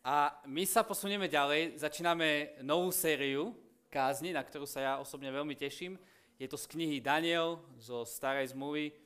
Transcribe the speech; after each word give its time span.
A 0.00 0.32
my 0.48 0.64
sa 0.64 0.80
posunieme 0.80 1.28
ďalej, 1.28 1.76
začíname 1.76 2.56
novú 2.64 2.88
sériu 2.88 3.52
kázni, 3.92 4.32
na 4.32 4.40
ktorú 4.40 4.64
sa 4.64 4.80
ja 4.80 4.92
osobne 4.96 5.28
veľmi 5.28 5.52
teším. 5.52 6.00
Je 6.40 6.48
to 6.48 6.56
z 6.56 6.72
knihy 6.72 7.04
Daniel 7.04 7.60
zo 7.76 8.08
starej 8.08 8.56
zmluvy. 8.56 8.96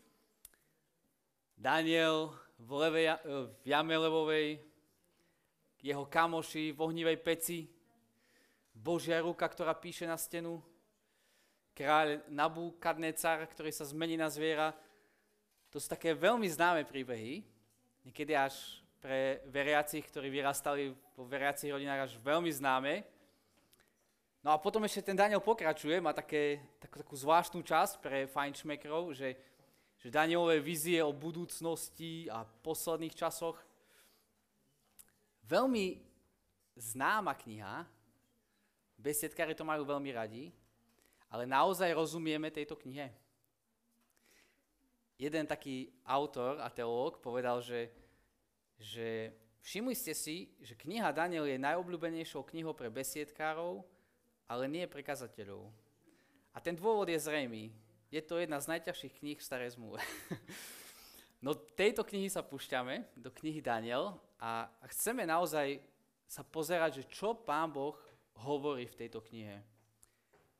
Daniel 1.58 2.30
v, 2.62 2.70
leve, 2.78 3.02
v 3.26 3.66
jame 3.66 3.96
levovej, 3.98 4.62
jeho 5.82 6.06
kamoši 6.06 6.70
v 6.70 6.78
ohnivej 6.78 7.18
peci, 7.18 7.66
Božia 8.70 9.18
ruka, 9.18 9.50
ktorá 9.50 9.74
píše 9.74 10.06
na 10.06 10.14
stenu, 10.14 10.62
kráľ 11.74 12.22
Nabúkadnecar, 12.30 13.42
ktorý 13.50 13.74
sa 13.74 13.82
zmení 13.82 14.14
na 14.14 14.30
zviera. 14.30 14.70
To 15.74 15.82
sú 15.82 15.90
také 15.90 16.14
veľmi 16.14 16.46
známe 16.46 16.86
príbehy, 16.86 17.42
niekedy 18.06 18.38
až 18.38 18.83
pre 19.04 19.44
veriacich, 19.52 20.00
ktorí 20.08 20.32
vyrastali 20.32 20.88
vo 21.12 21.28
veriacich 21.28 21.68
rodinách 21.68 22.08
až 22.08 22.12
veľmi 22.24 22.48
známe. 22.48 23.04
No 24.40 24.48
a 24.48 24.56
potom 24.56 24.80
ešte 24.88 25.12
ten 25.12 25.16
Daniel 25.16 25.44
pokračuje, 25.44 26.00
má 26.00 26.16
také, 26.16 26.64
takú, 26.80 27.04
takú 27.04 27.12
zvláštnu 27.12 27.60
časť 27.60 28.00
pre 28.00 28.24
fajnšmekrov, 28.24 29.12
že, 29.12 29.36
že 30.00 30.08
Danielové 30.08 30.56
vizie 30.64 31.04
o 31.04 31.12
budúcnosti 31.12 32.32
a 32.32 32.48
posledných 32.64 33.12
časoch. 33.12 33.60
Veľmi 35.44 36.00
známa 36.72 37.36
kniha, 37.36 37.84
besiedkári 38.96 39.52
to 39.52 39.68
majú 39.68 39.84
veľmi 39.84 40.16
radi, 40.16 40.48
ale 41.28 41.44
naozaj 41.44 41.92
rozumieme 41.92 42.48
tejto 42.48 42.72
knihe. 42.80 43.12
Jeden 45.20 45.44
taký 45.44 45.92
autor 46.08 46.56
a 46.64 46.72
teológ 46.72 47.20
povedal, 47.20 47.60
že 47.60 47.92
že 48.84 49.32
všimli 49.64 49.96
ste 49.96 50.12
si, 50.12 50.52
že 50.60 50.76
kniha 50.76 51.08
Daniel 51.16 51.48
je 51.48 51.56
najobľúbenejšou 51.56 52.44
knihou 52.44 52.76
pre 52.76 52.92
besiedkárov, 52.92 53.80
ale 54.44 54.68
nie 54.68 54.84
pre 54.84 55.00
kazateľov. 55.00 55.72
A 56.52 56.60
ten 56.60 56.76
dôvod 56.76 57.08
je 57.08 57.16
zrejmý. 57.16 57.72
Je 58.12 58.20
to 58.20 58.36
jedna 58.36 58.60
z 58.60 58.76
najťažších 58.76 59.24
kníh 59.24 59.38
v 59.40 59.46
starej 59.46 59.74
zmluve. 59.74 59.98
no 61.44 61.56
tejto 61.56 62.04
knihy 62.04 62.28
sa 62.28 62.44
púšťame, 62.44 63.08
do 63.16 63.32
knihy 63.32 63.64
Daniel, 63.64 64.20
a 64.36 64.68
chceme 64.92 65.24
naozaj 65.24 65.80
sa 66.28 66.44
pozerať, 66.44 67.00
že 67.00 67.04
čo 67.08 67.32
pán 67.32 67.72
Boh 67.72 67.96
hovorí 68.44 68.84
v 68.84 68.98
tejto 69.00 69.24
knihe. 69.24 69.64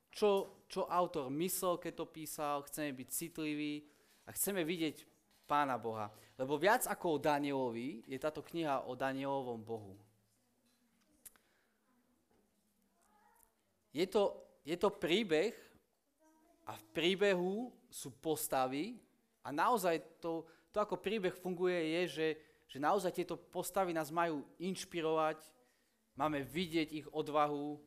Čo, 0.08 0.62
čo 0.70 0.88
autor 0.88 1.28
myslel, 1.28 1.76
keď 1.76 1.92
to 2.00 2.06
písal, 2.08 2.56
chceme 2.64 2.96
byť 2.96 3.08
citliví 3.10 3.84
a 4.24 4.32
chceme 4.32 4.64
vidieť 4.64 5.13
Pána 5.44 5.76
Boha. 5.76 6.08
Lebo 6.34 6.58
viac 6.58 6.88
ako 6.90 7.16
o 7.16 7.22
Danielovi 7.22 8.02
je 8.08 8.18
táto 8.18 8.42
kniha 8.42 8.88
o 8.88 8.98
Danielovom 8.98 9.60
Bohu. 9.62 9.94
Je 13.94 14.02
to, 14.10 14.34
je 14.66 14.74
to 14.74 14.90
príbeh 14.90 15.54
a 16.66 16.74
v 16.74 16.84
príbehu 16.90 17.70
sú 17.86 18.10
postavy 18.18 18.98
a 19.46 19.54
naozaj 19.54 20.02
to, 20.18 20.42
to 20.74 20.82
ako 20.82 20.98
príbeh 20.98 21.30
funguje 21.30 21.78
je, 21.78 22.02
že, 22.10 22.28
že 22.66 22.78
naozaj 22.82 23.14
tieto 23.14 23.38
postavy 23.38 23.94
nás 23.94 24.10
majú 24.10 24.42
inšpirovať, 24.58 25.38
máme 26.18 26.42
vidieť 26.42 26.88
ich 26.90 27.06
odvahu. 27.14 27.78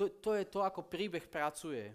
To, 0.00 0.08
to 0.08 0.40
je 0.40 0.48
to, 0.48 0.64
ako 0.64 0.88
príbeh 0.88 1.28
pracuje. 1.28 1.92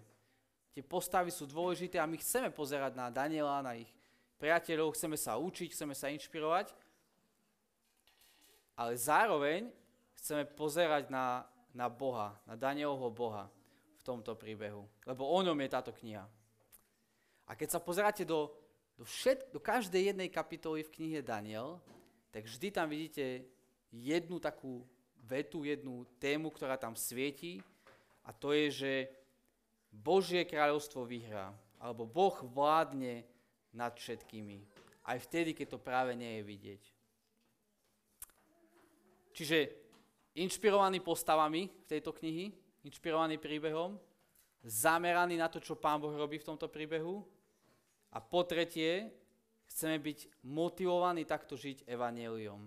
Tie 0.70 0.86
postavy 0.86 1.34
sú 1.34 1.50
dôležité 1.50 1.98
a 1.98 2.06
my 2.06 2.14
chceme 2.22 2.54
pozerať 2.54 2.94
na 2.94 3.10
Daniela, 3.10 3.66
na 3.66 3.74
ich 3.74 3.90
priateľov, 4.38 4.94
chceme 4.94 5.18
sa 5.18 5.36
učiť, 5.36 5.74
chceme 5.74 5.92
sa 5.92 6.08
inšpirovať, 6.14 6.70
ale 8.78 8.94
zároveň 8.94 9.66
chceme 10.14 10.46
pozerať 10.46 11.10
na, 11.10 11.42
na 11.74 11.90
Boha, 11.90 12.38
na 12.46 12.54
Danielovho 12.54 13.10
Boha 13.10 13.50
v 13.98 14.02
tomto 14.06 14.38
príbehu, 14.38 14.86
lebo 15.02 15.26
o 15.26 15.38
ňom 15.42 15.58
je 15.58 15.68
táto 15.68 15.90
kniha. 15.90 16.24
A 17.48 17.52
keď 17.58 17.74
sa 17.74 17.80
pozeráte 17.82 18.22
do, 18.22 18.54
do, 18.94 19.02
všet, 19.02 19.50
do 19.50 19.58
každej 19.58 20.14
jednej 20.14 20.30
kapitoly 20.30 20.86
v 20.86 20.94
knihe 20.94 21.20
Daniel, 21.20 21.82
tak 22.30 22.46
vždy 22.46 22.68
tam 22.70 22.86
vidíte 22.86 23.42
jednu 23.90 24.38
takú 24.38 24.86
vetu, 25.26 25.64
jednu 25.64 26.06
tému, 26.22 26.54
ktorá 26.54 26.78
tam 26.78 26.94
svieti 26.94 27.58
a 28.22 28.30
to 28.30 28.52
je, 28.52 28.66
že 28.70 28.92
Božie 29.88 30.44
kráľovstvo 30.44 31.08
vyhrá, 31.08 31.56
alebo 31.80 32.04
Boh 32.04 32.36
vládne 32.44 33.24
nad 33.72 33.92
všetkými. 33.96 34.64
Aj 35.08 35.16
vtedy, 35.16 35.56
keď 35.56 35.76
to 35.76 35.78
práve 35.80 36.12
nie 36.12 36.40
je 36.40 36.42
vidieť. 36.44 36.82
Čiže 39.32 39.58
inšpirovaný 40.34 40.98
postavami 41.00 41.70
v 41.70 41.86
tejto 41.86 42.12
knihy, 42.12 42.50
inšpirovaný 42.84 43.38
príbehom, 43.38 43.96
zameraný 44.66 45.38
na 45.38 45.46
to, 45.46 45.62
čo 45.62 45.78
Pán 45.78 46.02
Boh 46.02 46.12
robí 46.12 46.42
v 46.42 46.48
tomto 46.48 46.66
príbehu. 46.66 47.22
A 48.12 48.18
po 48.18 48.42
tretie, 48.42 49.12
chceme 49.68 50.00
byť 50.00 50.42
motivovaní 50.48 51.28
takto 51.28 51.54
žiť 51.54 51.84
evaneliom. 51.86 52.66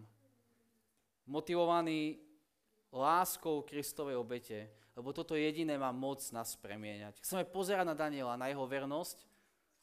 Motivovaní 1.28 2.22
láskou 2.94 3.64
Kristovej 3.66 4.20
obete, 4.20 4.70
lebo 4.96 5.16
toto 5.16 5.34
jediné 5.34 5.80
má 5.80 5.90
moc 5.96 6.22
nás 6.36 6.54
premieňať. 6.60 7.24
Chceme 7.24 7.48
pozerať 7.48 7.88
na 7.88 7.96
Daniela, 7.96 8.40
na 8.40 8.52
jeho 8.52 8.68
vernosť 8.68 9.31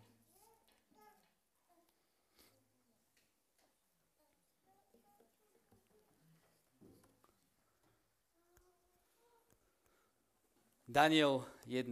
Daniel 10.89 11.45
1. 11.69 11.85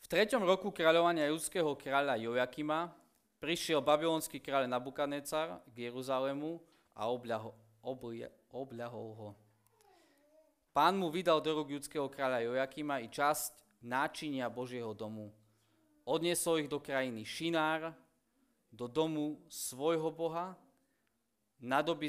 V 0.00 0.06
treťom 0.08 0.40
roku 0.40 0.72
kráľovania 0.72 1.28
judského 1.28 1.76
kráľa 1.76 2.16
Jojakima 2.16 2.88
prišiel 3.36 3.84
babylonský 3.84 4.40
kráľ 4.40 4.72
Nabukadnecar 4.72 5.60
k 5.68 5.84
Jeruzalému 5.84 6.56
a 6.96 7.12
obľahol, 7.12 7.52
obľahol 8.48 9.08
ho. 9.20 9.30
Pán 10.72 10.96
mu 10.96 11.12
vydal 11.12 11.44
do 11.44 11.60
rúk 11.60 11.76
judského 11.76 12.08
kráľa 12.08 12.48
Jojakima 12.48 13.04
i 13.04 13.12
časť 13.12 13.84
náčinia 13.84 14.48
Božieho 14.48 14.96
domu. 14.96 15.28
Odniesol 16.08 16.64
ich 16.64 16.72
do 16.72 16.80
krajiny 16.80 17.20
Šinár, 17.20 17.92
do 18.72 18.88
domu 18.88 19.36
svojho 19.52 20.08
Boha, 20.08 20.56
na 21.60 21.84
doby 21.84 22.08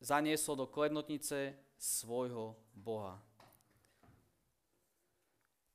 zaniesol 0.00 0.56
do 0.56 0.64
klednotnice 0.64 1.52
svojho 1.76 2.56
Boha. 2.72 3.20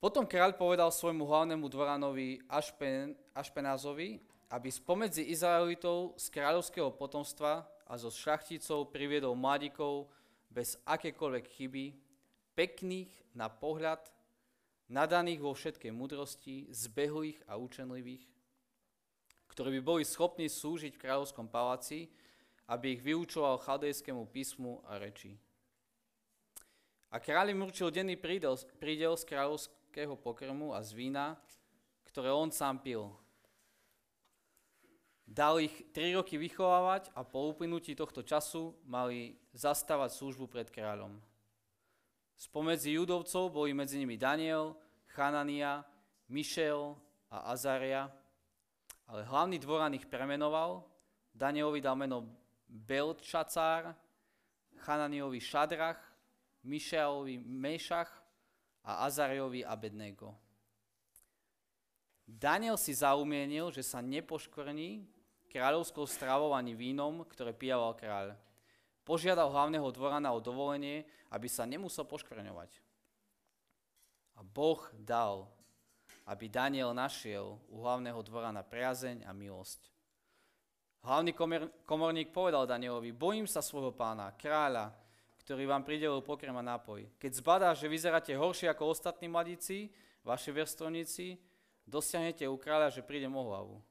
Potom 0.02 0.26
kráľ 0.26 0.58
povedal 0.58 0.90
svojmu 0.90 1.30
hlavnému 1.30 1.70
dvoranovi 1.70 2.42
Ašpen, 2.50 3.14
Ašpenázovi, 3.38 4.18
aby 4.50 4.70
spomedzi 4.74 5.30
Izraelitov 5.30 6.18
z 6.18 6.26
kráľovského 6.34 6.90
potomstva 6.90 7.70
a 7.86 7.94
zo 8.02 8.10
šachticov 8.10 8.90
priviedol 8.90 9.38
mladíkov 9.38 10.10
bez 10.50 10.74
akékoľvek 10.90 11.46
chyby, 11.54 11.86
pekných 12.58 13.14
na 13.38 13.46
pohľad, 13.46 14.02
nadaných 14.90 15.46
vo 15.46 15.54
všetkej 15.54 15.94
mudrosti, 15.94 16.66
zbehlých 16.74 17.38
a 17.46 17.62
učenlivých, 17.62 18.26
ktorí 19.54 19.78
by 19.78 19.82
boli 19.86 20.02
schopní 20.02 20.50
slúžiť 20.50 20.98
v 20.98 21.02
kráľovskom 21.06 21.46
paláci, 21.46 22.10
aby 22.74 22.98
ich 22.98 23.06
vyučoval 23.06 23.62
chaldejskému 23.62 24.26
písmu 24.34 24.82
a 24.90 24.98
reči. 24.98 25.38
A 27.14 27.22
kráľ 27.22 27.54
im 27.54 27.70
určil 27.70 27.94
denný 27.94 28.18
prídel, 28.18 28.58
prídel 28.82 29.14
z 29.14 29.30
kráľovského 29.30 29.81
všetkého 29.92 30.16
pokrmu 30.16 30.72
a 30.72 30.80
z 30.80 30.96
vína, 30.96 31.36
ktoré 32.08 32.32
on 32.32 32.48
sám 32.48 32.80
pil. 32.80 33.12
Dal 35.28 35.60
ich 35.60 35.92
tri 35.92 36.16
roky 36.16 36.40
vychovávať 36.40 37.12
a 37.12 37.28
po 37.28 37.52
uplynutí 37.52 37.92
tohto 37.92 38.24
času 38.24 38.72
mali 38.88 39.36
zastávať 39.52 40.16
službu 40.16 40.48
pred 40.48 40.72
kráľom. 40.72 41.20
Spomedzi 42.40 42.96
judovcov 42.96 43.52
boli 43.52 43.76
medzi 43.76 44.00
nimi 44.00 44.16
Daniel, 44.16 44.80
Chanania, 45.12 45.84
Mišel 46.32 46.96
a 47.28 47.52
Azaria, 47.52 48.08
ale 49.12 49.28
hlavný 49.28 49.60
dvoran 49.60 49.92
ich 49.92 50.08
premenoval. 50.08 50.88
Danielovi 51.36 51.84
dal 51.84 52.00
meno 52.00 52.32
Belčacár, 52.64 53.92
Chananiovi 54.88 55.44
Šadrach, 55.44 56.00
Mišealovi 56.64 57.44
Mešach 57.44 58.21
a 58.82 59.06
Azariovi 59.06 59.62
Abednego. 59.66 60.34
Daniel 62.26 62.80
si 62.80 62.96
zaumienil, 62.96 63.70
že 63.76 63.84
sa 63.84 64.00
nepoškvrní 64.00 65.04
kráľovskou 65.52 66.08
stravou 66.08 66.56
ani 66.56 66.72
vínom, 66.72 67.28
ktoré 67.28 67.52
pijával 67.52 67.92
kráľ. 68.00 68.28
Požiadal 69.04 69.52
hlavného 69.52 69.84
dvorana 69.92 70.32
o 70.32 70.40
dovolenie, 70.40 71.04
aby 71.28 71.52
sa 71.52 71.68
nemusel 71.68 72.08
poškvrňovať. 72.08 72.72
A 74.40 74.46
Boh 74.48 74.80
dal, 74.96 75.52
aby 76.24 76.48
Daniel 76.48 76.96
našiel 76.96 77.60
u 77.68 77.84
hlavného 77.84 78.22
dvorana 78.24 78.64
priazeň 78.64 79.28
a 79.28 79.36
milosť. 79.36 79.92
Hlavný 81.02 81.34
komorník 81.84 82.30
povedal 82.30 82.70
Danielovi, 82.70 83.12
bojím 83.12 83.50
sa 83.50 83.60
svojho 83.60 83.92
pána, 83.92 84.32
kráľa, 84.38 84.94
ktorý 85.42 85.66
vám 85.66 85.82
pridelil 85.82 86.22
pokrm 86.22 86.54
a 86.58 86.64
nápoj. 86.64 87.10
Keď 87.18 87.32
zbadá, 87.42 87.70
že 87.74 87.90
vyzeráte 87.90 88.32
horšie 88.38 88.70
ako 88.70 88.94
ostatní 88.94 89.26
mladíci, 89.26 89.90
vaši 90.22 90.54
verstovníci, 90.54 91.42
dosiahnete 91.90 92.46
u 92.46 92.58
kráľa, 92.58 92.94
že 92.94 93.06
príde 93.06 93.26
o 93.26 93.42
hlavu. 93.42 93.82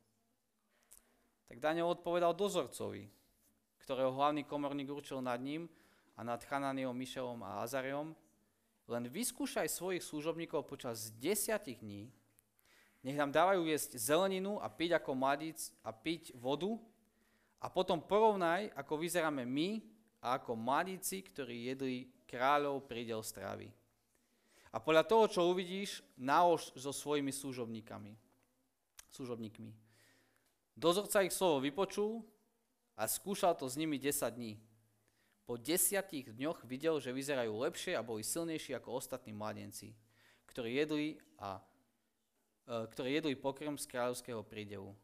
Tak 1.51 1.59
Daniel 1.59 1.91
odpovedal 1.91 2.31
dozorcovi, 2.31 3.11
ktorého 3.83 4.15
hlavný 4.15 4.47
komorník 4.47 4.87
určil 4.87 5.19
nad 5.19 5.43
ním 5.43 5.67
a 6.15 6.23
nad 6.23 6.39
Chananiom, 6.47 6.95
Mišelom 6.95 7.43
a 7.43 7.67
Azariom, 7.67 8.15
len 8.87 9.05
vyskúšaj 9.11 9.67
svojich 9.67 10.03
služobníkov 10.07 10.67
počas 10.67 11.11
desiatich 11.19 11.83
dní, 11.83 12.11
nech 13.01 13.17
nám 13.17 13.33
dávajú 13.33 13.65
jesť 13.67 13.97
zeleninu 13.97 14.61
a 14.61 14.69
piť 14.69 15.01
ako 15.01 15.11
mladíc 15.17 15.73
a 15.81 15.91
piť 15.91 16.37
vodu 16.37 16.77
a 17.59 17.67
potom 17.73 17.99
porovnaj, 17.99 18.71
ako 18.77 19.01
vyzeráme 19.01 19.49
my 19.49 19.81
a 20.21 20.37
ako 20.37 20.53
mladíci, 20.57 21.25
ktorí 21.25 21.73
jedli 21.73 22.13
kráľov 22.29 22.85
prídel 22.85 23.25
stravy. 23.25 23.73
A 24.71 24.79
podľa 24.79 25.03
toho, 25.03 25.25
čo 25.27 25.51
uvidíš, 25.51 26.05
naož 26.15 26.71
so 26.79 26.95
svojimi 26.95 27.35
služobníkami. 27.35 28.15
služobníkmi. 29.11 29.75
Dozorca 30.79 31.27
ich 31.27 31.35
slovo 31.35 31.59
vypočul 31.59 32.23
a 32.95 33.11
skúšal 33.11 33.59
to 33.59 33.67
s 33.67 33.75
nimi 33.75 33.99
10 33.99 34.31
dní. 34.31 34.55
Po 35.43 35.59
desiatich 35.59 36.31
dňoch 36.31 36.63
videl, 36.63 37.03
že 37.03 37.11
vyzerajú 37.11 37.51
lepšie 37.51 37.99
a 37.99 38.07
boli 38.07 38.23
silnejší 38.23 38.79
ako 38.79 39.03
ostatní 39.03 39.35
mladenci, 39.35 39.91
ktorí 40.47 40.79
jedli, 40.79 41.19
a, 41.43 41.59
e, 42.71 42.87
ktorí 42.87 43.19
jedli 43.19 43.35
pokrm 43.35 43.75
z 43.75 43.91
kráľovského 43.91 44.47
prídelu. 44.47 44.95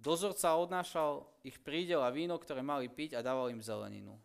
Dozorca 0.00 0.56
odnášal 0.56 1.28
ich 1.44 1.60
prídel 1.60 2.00
a 2.00 2.08
víno, 2.08 2.40
ktoré 2.40 2.64
mali 2.64 2.88
piť 2.88 3.20
a 3.20 3.24
dával 3.24 3.52
im 3.52 3.60
zeleninu. 3.60 4.16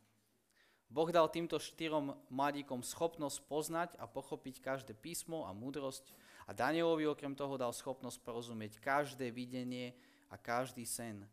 Boh 0.87 1.11
dal 1.11 1.27
týmto 1.27 1.59
štyrom 1.59 2.15
mladíkom 2.31 2.79
schopnosť 2.79 3.37
poznať 3.51 3.89
a 3.99 4.07
pochopiť 4.07 4.63
každé 4.63 4.95
písmo 4.95 5.43
a 5.43 5.51
múdrosť 5.51 6.07
a 6.47 6.55
Danielovi 6.55 7.11
okrem 7.11 7.35
toho 7.35 7.59
dal 7.59 7.75
schopnosť 7.75 8.23
porozumieť 8.23 8.79
každé 8.79 9.27
videnie 9.35 9.91
a 10.31 10.39
každý 10.39 10.87
sen. 10.87 11.27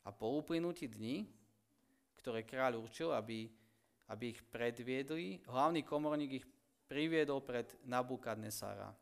A 0.00 0.08
po 0.08 0.40
uplynutí 0.40 0.88
dní, 0.88 1.28
ktoré 2.16 2.48
kráľ 2.48 2.80
určil, 2.80 3.12
aby, 3.12 3.52
aby 4.08 4.32
ich 4.32 4.40
predviedli, 4.48 5.44
hlavný 5.44 5.84
komorník 5.84 6.40
ich 6.40 6.46
priviedol 6.88 7.44
pred 7.44 7.68
Nabukadnesára. 7.84 8.96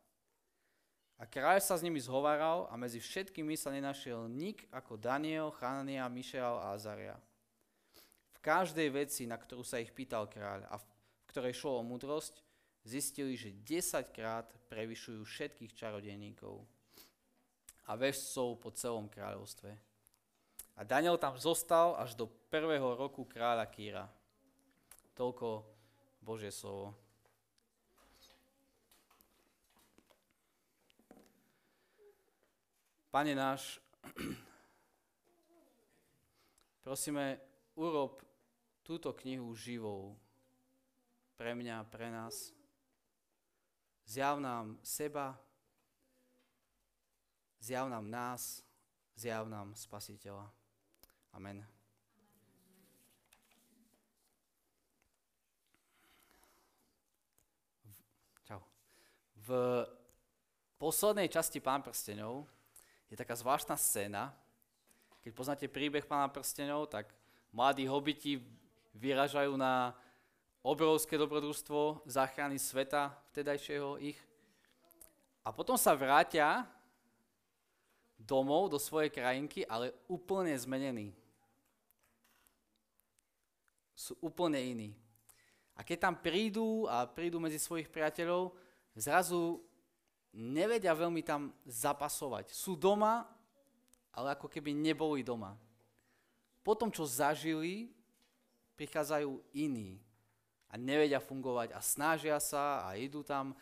A 1.17 1.25
kráľ 1.25 1.57
sa 1.57 1.73
s 1.73 1.81
nimi 1.81 1.97
zhováral 1.97 2.69
a 2.69 2.77
medzi 2.77 3.01
všetkými 3.01 3.57
sa 3.57 3.73
nenašiel 3.73 4.29
nik 4.29 4.69
ako 4.69 5.01
Daniel, 5.01 5.49
Chanania, 5.49 6.05
Mišeal 6.05 6.61
a 6.61 6.77
Azaria. 6.77 7.17
V 8.37 8.39
každej 8.45 8.93
veci, 8.93 9.25
na 9.25 9.33
ktorú 9.33 9.65
sa 9.65 9.81
ich 9.81 9.89
pýtal 9.97 10.29
kráľ 10.29 10.69
a 10.69 10.77
v 10.77 10.85
ktorej 11.33 11.57
šlo 11.57 11.81
o 11.81 11.87
múdrosť, 11.87 12.45
zistili, 12.85 13.33
že 13.33 13.49
10 13.65 14.13
krát 14.13 14.47
prevyšujú 14.69 15.25
všetkých 15.25 15.73
čarodejníkov 15.73 16.61
a 17.89 17.91
vežcov 17.97 18.61
po 18.61 18.69
celom 18.71 19.09
kráľovstve. 19.09 19.73
A 20.77 20.85
Daniel 20.85 21.17
tam 21.17 21.33
zostal 21.41 21.97
až 21.97 22.13
do 22.13 22.29
prvého 22.29 22.93
roku 22.93 23.25
kráľa 23.25 23.65
Kýra. 23.65 24.05
Toľko 25.17 25.65
Božie 26.21 26.53
slovo. 26.53 27.06
Pane 33.07 33.35
náš, 33.35 33.79
prosíme, 36.85 37.39
urob 37.75 38.23
túto 38.83 39.13
knihu 39.13 39.55
živou 39.55 40.17
pre 41.37 41.55
mňa, 41.55 41.85
pre 41.87 42.09
nás. 42.09 42.51
Zjav 44.07 44.39
nám 44.39 44.79
seba, 44.83 45.37
Zjav 47.59 47.89
nám 47.89 48.09
nás, 48.09 48.63
zjav 49.15 49.49
nám 49.49 49.75
Spasiteľa. 49.75 50.53
Amen. 51.33 51.65
Čau. 58.45 58.61
V 59.35 59.49
poslednej 60.77 61.27
časti 61.27 61.59
Pán 61.59 61.81
prstenov 61.81 62.47
je 63.07 63.15
taká 63.15 63.35
zvláštna 63.35 63.75
scéna. 63.79 64.35
Keď 65.23 65.31
poznáte 65.31 65.67
príbeh 65.67 66.07
Pána 66.07 66.27
prstenov, 66.27 66.91
tak 66.91 67.11
mladí 67.51 67.87
hobiti 67.87 68.43
vyražajú 68.95 69.55
na 69.55 69.95
obrovské 70.63 71.15
dobrodružstvo 71.15 72.03
záchrany 72.03 72.59
sveta 72.59 73.15
vtedajšieho 73.31 73.99
ich. 74.03 74.19
A 75.47 75.55
potom 75.55 75.79
sa 75.79 75.95
vrátia 75.95 76.67
domov, 78.19 78.67
do 78.67 78.79
svojej 78.81 79.07
krajinky, 79.07 79.63
ale 79.63 79.95
úplne 80.11 80.51
zmenení. 80.57 81.15
Sú 83.95 84.17
úplne 84.19 84.59
iní. 84.59 84.89
A 85.77 85.85
keď 85.85 86.09
tam 86.09 86.15
prídu 86.17 86.89
a 86.89 87.05
prídu 87.05 87.37
medzi 87.39 87.61
svojich 87.61 87.87
priateľov, 87.87 88.51
zrazu 88.97 89.61
nevedia 90.37 90.93
veľmi 90.93 91.25
tam 91.25 91.49
zapasovať. 91.65 92.53
Sú 92.53 92.77
doma, 92.77 93.25
ale 94.13 94.37
ako 94.37 94.45
keby 94.45 94.69
neboli 94.77 95.25
doma. 95.25 95.57
Po 96.61 96.77
tom, 96.77 96.93
čo 96.93 97.09
zažili, 97.09 97.89
prichádzajú 98.77 99.41
iní 99.57 99.97
a 100.69 100.77
nevedia 100.77 101.17
fungovať 101.17 101.73
a 101.73 101.81
snažia 101.81 102.37
sa 102.37 102.85
a 102.85 102.93
idú 102.93 103.25
tam, 103.25 103.57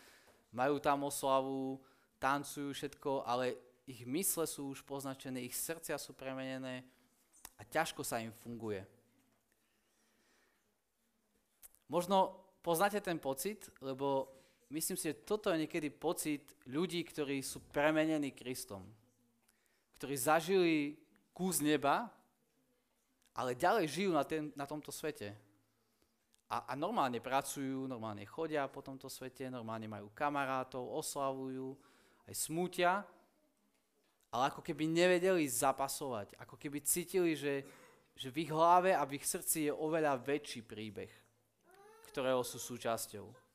majú 0.52 0.76
tam 0.76 1.08
oslavu, 1.08 1.80
tancujú 2.20 2.76
všetko, 2.76 3.24
ale 3.24 3.56
ich 3.88 4.04
mysle 4.04 4.44
sú 4.44 4.76
už 4.76 4.84
poznačené, 4.84 5.40
ich 5.40 5.56
srdcia 5.56 5.96
sú 5.96 6.12
premenené 6.12 6.84
a 7.56 7.64
ťažko 7.64 8.04
sa 8.04 8.20
im 8.20 8.34
funguje. 8.34 8.84
Možno 11.86 12.34
poznáte 12.66 12.98
ten 12.98 13.16
pocit, 13.16 13.70
lebo 13.78 14.26
myslím 14.70 14.96
si, 14.98 15.10
že 15.10 15.22
toto 15.22 15.50
je 15.52 15.66
niekedy 15.66 15.88
pocit 15.90 16.42
ľudí, 16.66 17.04
ktorí 17.06 17.42
sú 17.42 17.62
premenení 17.70 18.34
Kristom. 18.34 18.82
Ktorí 19.96 20.14
zažili 20.16 20.74
kus 21.36 21.60
neba, 21.60 22.08
ale 23.36 23.52
ďalej 23.52 23.86
žijú 23.92 24.10
na, 24.16 24.24
ten, 24.24 24.48
na 24.56 24.64
tomto 24.64 24.88
svete. 24.88 25.36
A, 26.48 26.72
a 26.72 26.72
normálne 26.72 27.20
pracujú, 27.20 27.84
normálne 27.84 28.24
chodia 28.24 28.64
po 28.70 28.80
tomto 28.80 29.10
svete, 29.12 29.50
normálne 29.52 29.90
majú 29.90 30.08
kamarátov, 30.16 30.88
oslavujú, 30.94 31.76
aj 32.24 32.34
smútia, 32.34 32.92
ale 34.32 34.50
ako 34.50 34.64
keby 34.64 34.88
nevedeli 34.88 35.44
zapasovať, 35.46 36.34
ako 36.40 36.56
keby 36.58 36.82
cítili, 36.82 37.36
že, 37.36 37.62
že 38.16 38.28
v 38.32 38.48
ich 38.48 38.50
hlave 38.50 38.96
a 38.96 39.04
v 39.04 39.20
ich 39.20 39.26
srdci 39.26 39.68
je 39.68 39.72
oveľa 39.72 40.18
väčší 40.18 40.64
príbeh, 40.64 41.12
ktorého 42.10 42.40
sú 42.40 42.56
súčasťou. 42.56 43.45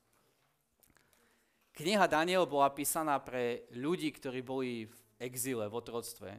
Kniha 1.72 2.04
Daniel 2.08 2.44
bola 2.44 2.68
písaná 2.72 3.16
pre 3.24 3.64
ľudí, 3.72 4.12
ktorí 4.12 4.44
boli 4.44 4.92
v 4.92 4.98
exíle, 5.24 5.72
v 5.72 5.78
otroctve, 5.80 6.32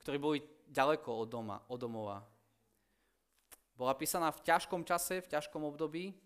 ktorí 0.00 0.16
boli 0.16 0.38
ďaleko 0.68 1.08
od, 1.12 1.28
doma, 1.28 1.56
od 1.68 1.78
domova. 1.78 2.24
Bola 3.76 3.94
písaná 3.94 4.32
v 4.32 4.42
ťažkom 4.42 4.82
čase, 4.88 5.20
v 5.20 5.30
ťažkom 5.30 5.62
období, 5.68 6.16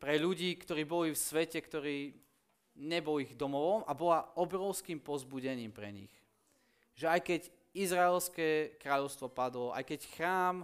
pre 0.00 0.20
ľudí, 0.20 0.52
ktorí 0.60 0.84
boli 0.84 1.08
v 1.12 1.20
svete, 1.20 1.60
ktorí 1.64 2.12
nebol 2.76 3.22
ich 3.24 3.32
domovom 3.38 3.86
a 3.88 3.96
bola 3.96 4.34
obrovským 4.36 5.00
pozbudením 5.00 5.72
pre 5.72 5.88
nich. 5.94 6.12
Že 6.98 7.06
aj 7.08 7.20
keď 7.24 7.40
Izraelské 7.74 8.76
kráľovstvo 8.78 9.32
padlo, 9.32 9.72
aj 9.72 9.84
keď 9.88 10.00
chrám, 10.12 10.56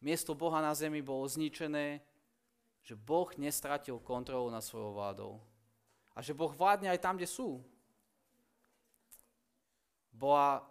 miesto 0.00 0.32
Boha 0.32 0.64
na 0.64 0.72
zemi 0.72 1.04
bolo 1.04 1.28
zničené, 1.28 2.00
že 2.82 2.98
Boh 2.98 3.30
nestratil 3.38 4.02
kontrolu 4.02 4.50
nad 4.50 4.60
svojou 4.60 4.92
vládou. 4.92 5.32
A 6.12 6.20
že 6.20 6.34
Boh 6.34 6.50
vládne 6.50 6.90
aj 6.90 7.00
tam, 7.00 7.16
kde 7.16 7.30
sú. 7.30 7.62
Bola 10.12 10.66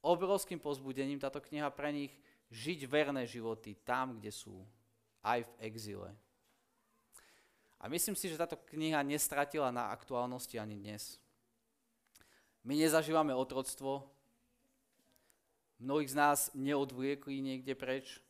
obrovským 0.00 0.58
pozbudením 0.58 1.20
táto 1.20 1.38
kniha 1.38 1.68
pre 1.70 1.92
nich 1.92 2.12
žiť 2.50 2.88
verné 2.88 3.28
životy 3.28 3.76
tam, 3.84 4.18
kde 4.18 4.32
sú. 4.32 4.66
aj 5.20 5.44
v 5.44 5.52
exile. 5.68 6.10
A 7.80 7.88
myslím 7.88 8.16
si, 8.16 8.28
že 8.28 8.40
táto 8.40 8.56
kniha 8.56 9.04
nestratila 9.04 9.68
na 9.68 9.92
aktuálnosti 9.92 10.56
ani 10.56 10.80
dnes. 10.80 11.20
My 12.64 12.76
nezažívame 12.76 13.32
otroctvo, 13.36 14.08
mnohých 15.80 16.12
z 16.12 16.16
nás 16.16 16.38
neodvliekli 16.52 17.40
niekde 17.40 17.72
preč, 17.72 18.20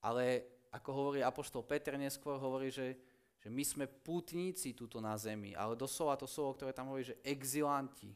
ale 0.00 0.44
ako 0.74 0.90
hovorí 0.90 1.20
apoštol 1.22 1.62
Peter 1.62 1.94
neskôr, 1.94 2.34
hovorí, 2.34 2.74
že, 2.74 2.98
že 3.38 3.46
my 3.46 3.62
sme 3.62 3.86
pútníci 3.86 4.74
túto 4.74 4.98
na 4.98 5.14
zemi, 5.14 5.54
ale 5.54 5.78
doslova 5.78 6.18
to 6.18 6.26
slovo, 6.26 6.58
ktoré 6.58 6.74
tam 6.74 6.90
hovorí, 6.90 7.06
že 7.06 7.20
exilanti. 7.22 8.10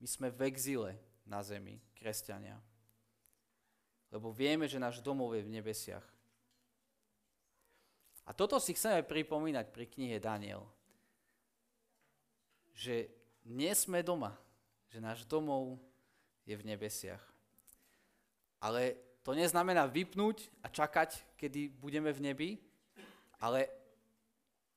My 0.00 0.08
sme 0.08 0.28
v 0.32 0.40
exile 0.48 0.96
na 1.28 1.44
zemi, 1.44 1.76
kresťania. 1.92 2.56
Lebo 4.08 4.32
vieme, 4.32 4.64
že 4.64 4.80
náš 4.80 5.04
domov 5.04 5.36
je 5.36 5.44
v 5.44 5.52
nebesiach. 5.52 6.04
A 8.26 8.32
toto 8.32 8.56
si 8.56 8.72
chceme 8.72 9.04
pripomínať 9.04 9.70
pri 9.70 9.84
knihe 9.86 10.16
Daniel. 10.16 10.64
Že 12.72 13.06
nie 13.46 13.72
sme 13.76 14.00
doma, 14.00 14.34
že 14.90 14.98
náš 14.98 15.28
domov 15.28 15.78
je 16.48 16.56
v 16.56 16.66
nebesiach. 16.66 17.22
Ale 18.58 19.05
to 19.26 19.34
neznamená 19.34 19.90
vypnúť 19.90 20.46
a 20.62 20.70
čakať, 20.70 21.34
kedy 21.34 21.74
budeme 21.82 22.14
v 22.14 22.30
nebi, 22.30 22.50
ale 23.42 23.66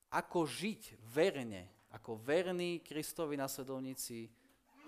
ako 0.10 0.50
žiť 0.50 0.98
verne, 1.13 1.70
ako 1.94 2.18
verní 2.18 2.82
Kristovi 2.82 3.38
nasledovníci 3.38 4.25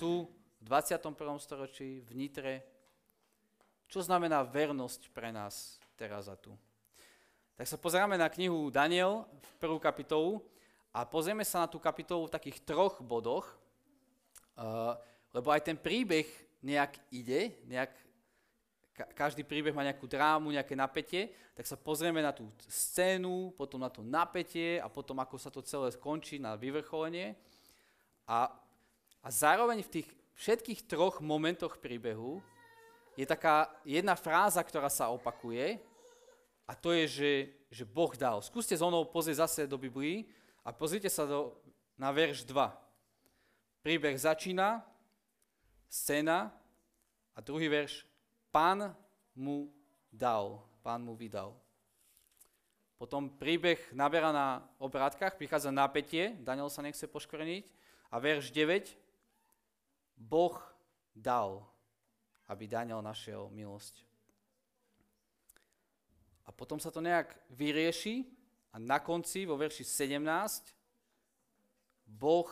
tu 0.01 0.25
v 0.57 0.65
21. 0.65 1.13
storočí 1.37 2.01
v 2.01 2.11
Nitre. 2.17 2.65
Čo 3.85 4.01
znamená 4.01 4.41
vernosť 4.41 5.13
pre 5.13 5.29
nás 5.29 5.77
teraz 5.93 6.25
a 6.25 6.33
tu? 6.33 6.57
Tak 7.53 7.69
sa 7.69 7.77
pozrieme 7.77 8.17
na 8.17 8.33
knihu 8.33 8.73
Daniel 8.73 9.29
v 9.29 9.51
prvú 9.61 9.77
kapitolu 9.77 10.41
a 10.89 11.05
pozrieme 11.05 11.45
sa 11.45 11.61
na 11.61 11.67
tú 11.69 11.77
kapitolu 11.77 12.25
v 12.25 12.33
takých 12.33 12.65
troch 12.65 12.97
bodoch, 12.97 13.45
uh, 14.57 14.97
lebo 15.37 15.53
aj 15.53 15.69
ten 15.69 15.77
príbeh 15.77 16.25
nejak 16.65 16.97
ide, 17.13 17.53
nejak, 17.69 17.93
každý 19.15 19.45
príbeh 19.45 19.73
má 19.73 19.85
nejakú 19.85 20.05
drámu, 20.05 20.53
nejaké 20.53 20.75
napätie, 20.75 21.33
tak 21.55 21.65
sa 21.65 21.77
pozrieme 21.77 22.19
na 22.19 22.33
tú 22.33 22.49
scénu, 22.67 23.53
potom 23.55 23.81
na 23.81 23.89
to 23.89 24.05
napätie 24.05 24.81
a 24.81 24.87
potom 24.89 25.17
ako 25.21 25.35
sa 25.37 25.49
to 25.53 25.63
celé 25.63 25.91
skončí 25.93 26.41
na 26.41 26.57
vyvrcholenie. 26.57 27.37
A, 28.27 28.49
a 29.21 29.27
zároveň 29.27 29.83
v 29.85 30.01
tých 30.01 30.07
všetkých 30.35 30.89
troch 30.89 31.21
momentoch 31.21 31.77
príbehu 31.77 32.41
je 33.13 33.27
taká 33.27 33.69
jedna 33.83 34.17
fráza, 34.17 34.63
ktorá 34.63 34.89
sa 34.89 35.11
opakuje, 35.11 35.81
a 36.71 36.73
to 36.77 36.95
je, 36.95 37.05
že, 37.07 37.31
že 37.67 37.83
Boh 37.83 38.15
dal. 38.15 38.39
Skúste 38.39 38.79
znovu 38.79 39.11
pozrieť 39.11 39.43
zase 39.43 39.61
do 39.67 39.75
Biblii 39.75 40.23
a 40.63 40.71
pozrite 40.71 41.11
sa 41.11 41.27
do, 41.27 41.59
na 41.99 42.15
verš 42.15 42.47
2. 42.47 42.55
Príbeh 43.83 44.15
začína, 44.15 44.79
scéna 45.91 46.47
a 47.35 47.39
druhý 47.43 47.67
verš. 47.67 48.07
Pán 48.51 48.91
mu 49.31 49.71
dal, 50.11 50.59
pán 50.83 50.99
mu 50.99 51.15
vydal. 51.15 51.55
Potom 53.01 53.31
príbeh 53.31 53.81
naberá 53.97 54.29
na 54.29 54.61
obrátkach, 54.77 55.33
prichádza 55.33 55.73
napätie, 55.73 56.37
Daniel 56.43 56.69
sa 56.69 56.85
nechce 56.85 57.09
poškvrniť. 57.09 57.65
A 58.11 58.19
verš 58.19 58.51
9. 58.53 58.93
Boh 60.19 60.59
dal, 61.15 61.65
aby 62.45 62.67
Daniel 62.67 63.01
našiel 63.01 63.49
milosť. 63.49 64.05
A 66.45 66.53
potom 66.53 66.77
sa 66.77 66.91
to 66.91 66.99
nejak 66.99 67.31
vyrieši 67.49 68.27
a 68.75 68.77
na 68.77 68.99
konci 68.99 69.47
vo 69.47 69.55
verši 69.55 69.87
17 69.87 70.75
Boh 72.05 72.51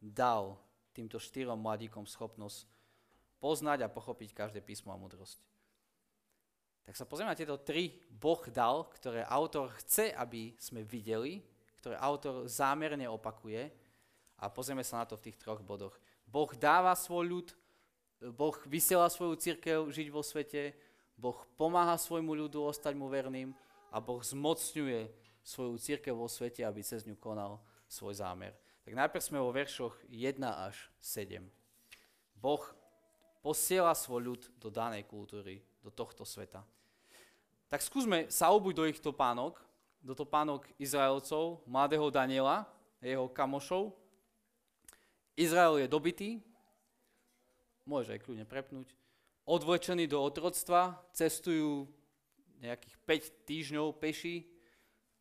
dal 0.00 0.56
týmto 0.96 1.20
štyrom 1.20 1.60
mladíkom 1.60 2.08
schopnosť 2.08 2.64
poznať 3.46 3.86
a 3.86 3.92
pochopiť 3.94 4.34
každé 4.34 4.58
písmo 4.58 4.90
a 4.90 4.98
mudrosť. 4.98 5.38
Tak 6.82 6.98
sa 6.98 7.06
pozrieme 7.06 7.30
na 7.30 7.38
tieto 7.38 7.62
tri 7.62 7.94
Boh 8.10 8.42
dal, 8.50 8.90
ktoré 8.90 9.22
autor 9.22 9.70
chce, 9.78 10.10
aby 10.10 10.58
sme 10.58 10.82
videli, 10.82 11.46
ktoré 11.78 11.94
autor 12.02 12.50
zámerne 12.50 13.06
opakuje 13.06 13.70
a 14.42 14.50
pozrieme 14.50 14.82
sa 14.82 15.02
na 15.02 15.06
to 15.06 15.14
v 15.14 15.30
tých 15.30 15.38
troch 15.38 15.62
bodoch. 15.62 15.94
Boh 16.26 16.50
dáva 16.58 16.90
svoj 16.98 17.24
ľud, 17.30 17.48
Boh 18.34 18.58
vysiela 18.66 19.06
svoju 19.06 19.38
církev 19.38 19.86
žiť 19.94 20.10
vo 20.10 20.26
svete, 20.26 20.74
Boh 21.14 21.38
pomáha 21.54 21.94
svojmu 21.94 22.34
ľudu 22.34 22.66
ostať 22.66 22.98
mu 22.98 23.06
verným 23.06 23.54
a 23.94 24.02
Boh 24.02 24.18
zmocňuje 24.18 25.06
svoju 25.46 25.78
církev 25.78 26.18
vo 26.18 26.26
svete, 26.26 26.66
aby 26.66 26.82
cez 26.82 27.06
ňu 27.06 27.14
konal 27.14 27.62
svoj 27.86 28.18
zámer. 28.18 28.58
Tak 28.82 28.94
najprv 28.98 29.22
sme 29.22 29.38
vo 29.38 29.54
veršoch 29.54 29.94
1 30.10 30.42
až 30.42 30.90
7. 30.98 31.46
Boh 32.34 32.62
posiela 33.46 33.94
svoj 33.94 34.34
ľud 34.34 34.42
do 34.58 34.74
danej 34.74 35.06
kultúry, 35.06 35.62
do 35.78 35.94
tohto 35.94 36.26
sveta. 36.26 36.66
Tak 37.70 37.78
skúsme 37.78 38.26
sa 38.26 38.50
obuť 38.50 38.74
do 38.74 38.84
ich 38.90 38.98
topánok, 38.98 39.62
do 40.02 40.18
topánok 40.18 40.66
Izraelcov, 40.82 41.62
mladého 41.62 42.10
Daniela, 42.10 42.66
jeho 42.98 43.30
kamošov. 43.30 43.94
Izrael 45.38 45.78
je 45.78 45.86
dobitý, 45.86 46.30
môže 47.86 48.18
aj 48.18 48.26
kľudne 48.26 48.42
prepnúť 48.42 48.90
odvlečení 49.46 50.10
do 50.10 50.18
otroctva, 50.26 50.98
cestujú 51.14 51.86
nejakých 52.58 52.96
5 53.06 53.46
týždňov 53.46 53.86
peši 54.02 54.42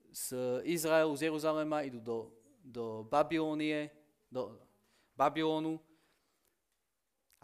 z 0.09 0.25
Izraelu, 0.65 1.13
z 1.13 1.29
Jeruzalema, 1.29 1.85
idú 1.85 2.01
do, 2.01 2.17
do 2.65 2.85
Babylónie, 3.05 3.93
do 4.33 4.57
Babylónu. 5.13 5.77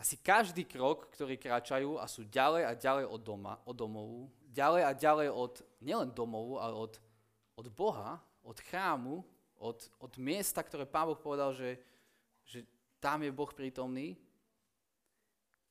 Asi 0.02 0.18
každý 0.18 0.66
krok, 0.66 1.14
ktorý 1.14 1.38
kráčajú 1.38 2.02
a 2.02 2.10
sú 2.10 2.26
ďalej 2.26 2.66
a 2.66 2.74
ďalej 2.74 3.06
od, 3.06 3.22
doma, 3.22 3.54
od 3.70 3.78
domovu, 3.78 4.34
ďalej 4.50 4.82
a 4.82 4.92
ďalej 4.98 5.30
od, 5.30 5.54
nielen 5.78 6.10
domovu, 6.10 6.58
ale 6.58 6.74
od, 6.74 6.98
od 7.54 7.70
Boha, 7.70 8.18
od 8.42 8.58
chrámu, 8.66 9.22
od, 9.62 9.78
od 10.02 10.14
miesta, 10.18 10.66
ktoré 10.66 10.90
Pán 10.90 11.06
Boh 11.06 11.22
povedal, 11.22 11.54
že, 11.54 11.78
že 12.42 12.66
tam 12.98 13.22
je 13.22 13.30
Boh 13.30 13.54
prítomný, 13.54 14.18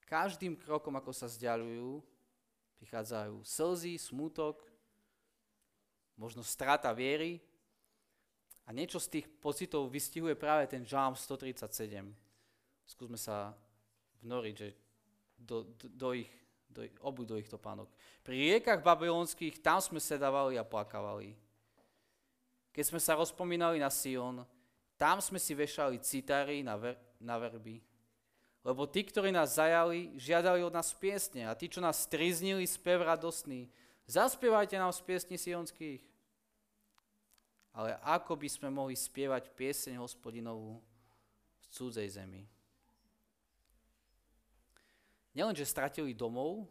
každým 0.07 0.55
krokom, 0.55 0.95
ako 0.95 1.11
sa 1.11 1.27
vzdialujú, 1.27 1.99
prichádzajú 2.79 3.43
slzy, 3.43 3.99
smútok, 3.99 4.63
možno 6.15 6.47
strata 6.47 6.95
viery 6.95 7.43
a 8.63 8.71
niečo 8.71 9.03
z 9.03 9.19
tých 9.19 9.27
pocitov 9.43 9.91
vystihuje 9.91 10.39
práve 10.39 10.71
ten 10.71 10.87
žám 10.87 11.19
137. 11.19 12.15
Skúsme 12.87 13.19
sa 13.19 13.59
vnoriť 14.23 14.55
že 14.57 14.69
do, 15.41 15.65
do, 15.77 15.87
do 15.89 16.09
ich, 16.13 16.31
do, 16.69 16.85
obuď 17.01 17.27
do 17.27 17.37
ich 17.41 17.49
topánok. 17.49 17.89
Pri 18.21 18.37
riekach 18.37 18.85
babylonských 18.85 19.61
tam 19.65 19.81
sme 19.81 19.99
sedávali 19.99 20.61
a 20.61 20.65
plakávali. 20.65 21.35
Keď 22.71 22.85
sme 22.87 23.01
sa 23.03 23.19
rozpomínali 23.19 23.83
na 23.83 23.91
Sion, 23.91 24.47
tam 24.95 25.19
sme 25.19 25.41
si 25.41 25.57
vešali 25.57 25.99
citári 26.05 26.63
na, 26.63 26.77
ver, 26.77 26.95
na 27.19 27.41
verby. 27.41 27.81
Lebo 28.61 28.85
tí, 28.85 29.01
ktorí 29.01 29.33
nás 29.33 29.57
zajali, 29.57 30.13
žiadali 30.21 30.61
od 30.61 30.77
nás 30.77 30.93
piesne 30.93 31.49
a 31.49 31.57
tí, 31.57 31.73
čo 31.73 31.81
nás 31.81 32.05
striznili, 32.05 32.69
spev 32.69 33.09
radostný. 33.09 33.73
Zaspievajte 34.05 34.77
nám 34.77 34.93
z 34.93 35.01
piesni 35.01 35.41
sionských. 35.41 36.05
Ale 37.73 37.97
ako 38.05 38.37
by 38.37 38.49
sme 38.51 38.69
mohli 38.69 38.93
spievať 38.93 39.49
pieseň 39.57 39.97
hospodinovú 39.97 40.77
v 41.57 41.67
cudzej 41.73 42.21
zemi? 42.21 42.45
Nielen, 45.35 45.55
že 45.55 45.69
stratili 45.69 46.15
domov, 46.15 46.67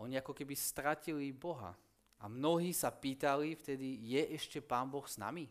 oni 0.00 0.18
ako 0.18 0.34
keby 0.34 0.56
stratili 0.58 1.30
Boha. 1.30 1.76
A 2.22 2.30
mnohí 2.30 2.70
sa 2.70 2.90
pýtali 2.90 3.54
vtedy, 3.58 3.98
je 4.02 4.22
ešte 4.34 4.62
Pán 4.62 4.86
Boh 4.86 5.04
s 5.06 5.18
nami? 5.18 5.50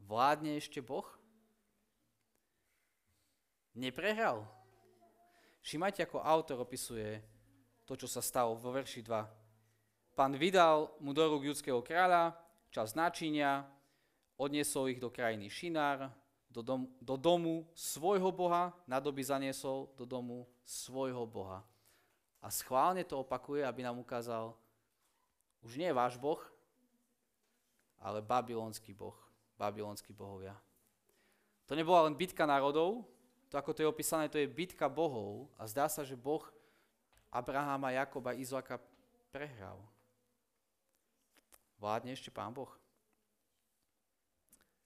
Vládne 0.00 0.56
ešte 0.56 0.80
Boh? 0.80 1.04
neprehral. 3.74 4.44
Všimajte, 5.62 6.04
ako 6.04 6.20
autor 6.20 6.58
opisuje 6.60 7.22
to, 7.86 7.94
čo 7.94 8.10
sa 8.10 8.20
stalo 8.20 8.58
vo 8.58 8.74
verši 8.74 9.00
2. 9.04 10.18
Pán 10.18 10.36
vydal 10.36 10.92
mu 11.00 11.16
do 11.16 11.24
rúk 11.24 11.48
judského 11.48 11.80
kráľa, 11.80 12.36
čas 12.68 12.92
náčinia, 12.92 13.64
odniesol 14.36 14.92
ich 14.92 15.00
do 15.00 15.08
krajiny 15.08 15.48
Šinár, 15.48 16.12
do, 16.52 16.60
dom, 16.60 16.84
do 17.00 17.16
domu 17.16 17.64
svojho 17.72 18.28
Boha, 18.28 18.76
na 18.84 19.00
doby 19.00 19.24
zaniesol 19.24 19.88
do 19.96 20.04
domu 20.04 20.44
svojho 20.68 21.24
Boha. 21.24 21.64
A 22.44 22.52
schválne 22.52 23.00
to 23.08 23.24
opakuje, 23.24 23.64
aby 23.64 23.80
nám 23.80 23.96
ukázal, 23.96 24.52
už 25.64 25.80
nie 25.80 25.88
je 25.88 25.96
váš 25.96 26.20
Boh, 26.20 26.42
ale 27.96 28.20
babylonský 28.20 28.92
Boh, 28.92 29.16
babylonskí 29.56 30.12
bohovia. 30.12 30.58
To 31.70 31.78
nebola 31.78 32.10
len 32.10 32.18
bitka 32.18 32.42
národov, 32.44 33.06
to 33.46 33.54
ako 33.56 33.70
to 33.72 33.80
je 33.86 33.88
opísané, 33.88 34.26
to 34.26 34.42
je 34.42 34.50
bitka 34.50 34.90
bohov 34.90 35.46
a 35.54 35.64
zdá 35.70 35.86
sa, 35.86 36.02
že 36.02 36.18
Boh 36.18 36.42
Abrahama, 37.32 37.94
Jakoba, 37.94 38.36
Izáka 38.36 38.76
prehral. 39.32 39.80
Vládne 41.80 42.12
ešte 42.12 42.28
Pán 42.28 42.52
Boh? 42.52 42.81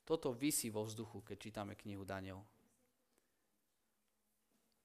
Toto 0.07 0.31
vysí 0.31 0.71
vo 0.71 0.87
vzduchu, 0.87 1.27
keď 1.27 1.37
čítame 1.37 1.75
knihu 1.75 2.07
Daniel. 2.07 2.39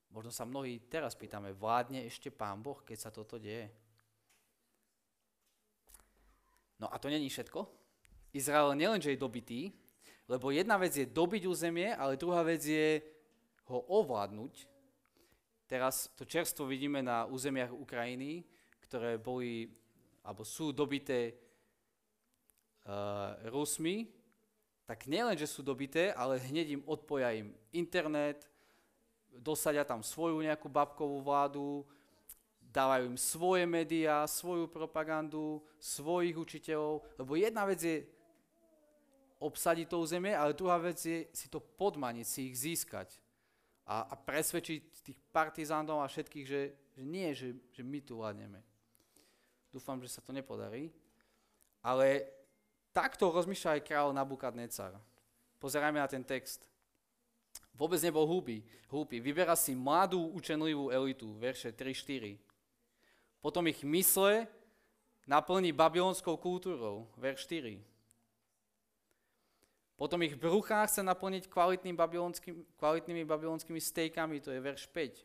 Možno 0.09 0.33
sa 0.33 0.49
mnohí 0.49 0.81
teraz 0.89 1.13
pýtame, 1.13 1.53
vládne 1.53 2.09
ešte 2.09 2.33
Pán 2.33 2.59
Boh, 2.59 2.81
keď 2.81 2.97
sa 2.97 3.13
toto 3.13 3.37
deje? 3.37 3.69
No 6.81 6.89
a 6.89 6.97
to 6.97 7.07
není 7.07 7.29
všetko. 7.29 7.69
Izrael 8.33 8.73
nielenže 8.73 9.13
je 9.13 9.21
dobitý, 9.21 9.61
lebo 10.25 10.49
jedna 10.49 10.81
vec 10.81 10.97
je 10.97 11.05
dobiť 11.05 11.45
územie, 11.45 11.93
ale 11.93 12.17
druhá 12.17 12.41
vec 12.41 12.65
je 12.65 13.05
ho 13.69 13.77
ovládnuť. 14.01 14.65
Teraz 15.69 16.09
to 16.17 16.25
čerstvo 16.25 16.65
vidíme 16.65 16.99
na 17.05 17.29
územiach 17.29 17.71
Ukrajiny, 17.71 18.43
ktoré 18.83 19.21
boli, 19.21 19.69
alebo 20.25 20.43
sú 20.43 20.73
dobité 20.75 21.31
uh, 22.83 23.37
Rusmi, 23.47 24.20
tak 24.91 25.07
nielen, 25.07 25.39
že 25.39 25.47
sú 25.47 25.63
dobité, 25.63 26.11
ale 26.11 26.35
hneď 26.35 26.75
im 26.75 26.83
odpoja 26.83 27.31
im 27.31 27.55
internet, 27.71 28.43
dosadia 29.31 29.87
tam 29.87 30.03
svoju 30.03 30.43
nejakú 30.43 30.67
babkovú 30.67 31.23
vládu, 31.23 31.87
dávajú 32.59 33.15
im 33.15 33.15
svoje 33.15 33.63
médiá, 33.63 34.27
svoju 34.27 34.67
propagandu, 34.67 35.63
svojich 35.79 36.35
učiteľov, 36.35 37.07
lebo 37.15 37.39
jedna 37.39 37.63
vec 37.63 37.79
je 37.79 38.03
obsadiť 39.39 39.87
to 39.87 40.03
územie, 40.03 40.35
ale 40.35 40.51
druhá 40.51 40.75
vec 40.75 40.99
je 40.99 41.23
si 41.31 41.47
to 41.47 41.63
podmaniť, 41.63 42.25
si 42.27 42.51
ich 42.51 42.59
získať 42.59 43.15
a, 43.87 44.11
a 44.11 44.13
presvedčiť 44.19 45.07
tých 45.07 45.19
partizánov 45.31 46.03
a 46.03 46.11
všetkých, 46.11 46.45
že, 46.51 46.75
že 46.99 47.03
nie, 47.07 47.31
že, 47.31 47.55
že 47.71 47.79
my 47.79 48.03
tu 48.03 48.19
vládneme. 48.19 48.59
Dúfam, 49.71 50.03
že 50.03 50.11
sa 50.11 50.19
to 50.19 50.35
nepodarí. 50.35 50.91
Ale 51.79 52.27
takto 52.91 53.31
rozmýšľa 53.31 53.79
aj 53.79 53.81
král 53.87 54.07
Nabukadnecar. 54.11 54.95
Pozerajme 55.59 55.99
na 55.99 56.07
ten 56.07 56.23
text. 56.23 56.67
Vôbec 57.75 57.97
nebol 58.03 58.27
hlúpy. 58.27 58.61
hlúpy. 58.91 59.23
Vyberá 59.23 59.55
si 59.55 59.73
mladú 59.73 60.19
učenlivú 60.35 60.91
elitu, 60.91 61.33
verše 61.39 61.71
3-4. 61.71 62.35
Potom 63.41 63.65
ich 63.65 63.81
mysle 63.81 64.45
naplní 65.25 65.71
babylonskou 65.71 66.37
kultúrou, 66.37 67.09
verš 67.17 67.47
4. 67.49 67.79
Potom 69.97 70.21
ich 70.25 70.33
bruchá 70.33 70.81
chce 70.89 71.05
naplniť 71.05 71.45
kvalitným 71.45 71.93
babylonským, 71.93 72.65
kvalitnými 72.81 73.21
babylonskými 73.21 73.77
stejkami, 73.77 74.41
to 74.41 74.49
je 74.49 74.57
verš 74.57 74.89
5. 74.89 75.21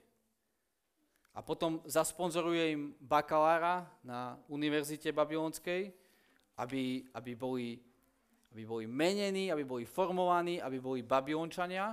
A 1.36 1.40
potom 1.40 1.80
zasponzoruje 1.84 2.76
im 2.76 2.82
bakalára 3.00 3.88
na 4.00 4.36
univerzite 4.48 5.12
babylonskej, 5.12 5.92
aby, 6.56 7.04
aby, 7.12 7.32
boli, 7.36 7.76
aby 8.52 8.62
boli 8.64 8.84
menení, 8.88 9.52
aby 9.52 9.64
boli 9.64 9.84
formovaní, 9.84 10.60
aby 10.60 10.80
boli 10.80 11.00
babylončania. 11.04 11.92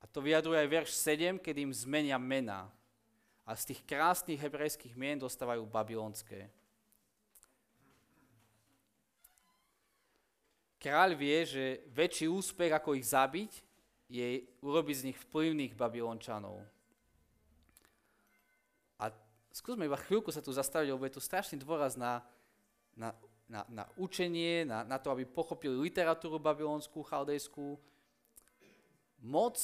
A 0.00 0.04
to 0.10 0.20
vyjadruje 0.20 0.58
aj 0.60 0.68
verš 0.68 0.90
7, 0.90 1.38
keď 1.40 1.54
im 1.64 1.72
zmenia 1.72 2.18
mena 2.20 2.68
a 3.44 3.52
z 3.52 3.72
tých 3.72 3.80
krásnych 3.84 4.40
hebrejských 4.40 4.96
mien 4.96 5.20
dostávajú 5.20 5.68
babylonské. 5.68 6.48
Kráľ 10.80 11.16
vie, 11.16 11.38
že 11.48 11.64
väčší 11.92 12.28
úspech, 12.28 12.72
ako 12.72 12.92
ich 12.96 13.08
zabiť, 13.08 13.52
je 14.08 14.44
urobiť 14.60 14.96
z 15.00 15.06
nich 15.08 15.18
vplyvných 15.28 15.72
babylončanov. 15.72 16.60
A 19.00 19.08
skúsme 19.48 19.88
iba 19.88 19.96
chvíľku 19.96 20.28
sa 20.28 20.44
tu 20.44 20.52
zastaviť, 20.52 20.92
lebo 20.92 21.08
je 21.08 21.16
tu 21.16 21.24
strašný 21.24 21.56
dôraz 21.56 21.96
na, 21.96 22.20
na, 22.92 23.16
na, 23.48 23.64
na 23.68 23.84
učenie, 23.96 24.64
na, 24.64 24.84
na 24.84 24.96
to, 24.98 25.12
aby 25.12 25.28
pochopili 25.28 25.76
literatúru 25.76 26.40
babylonskú, 26.40 27.04
chaldejskú. 27.04 27.76
Moc 29.20 29.56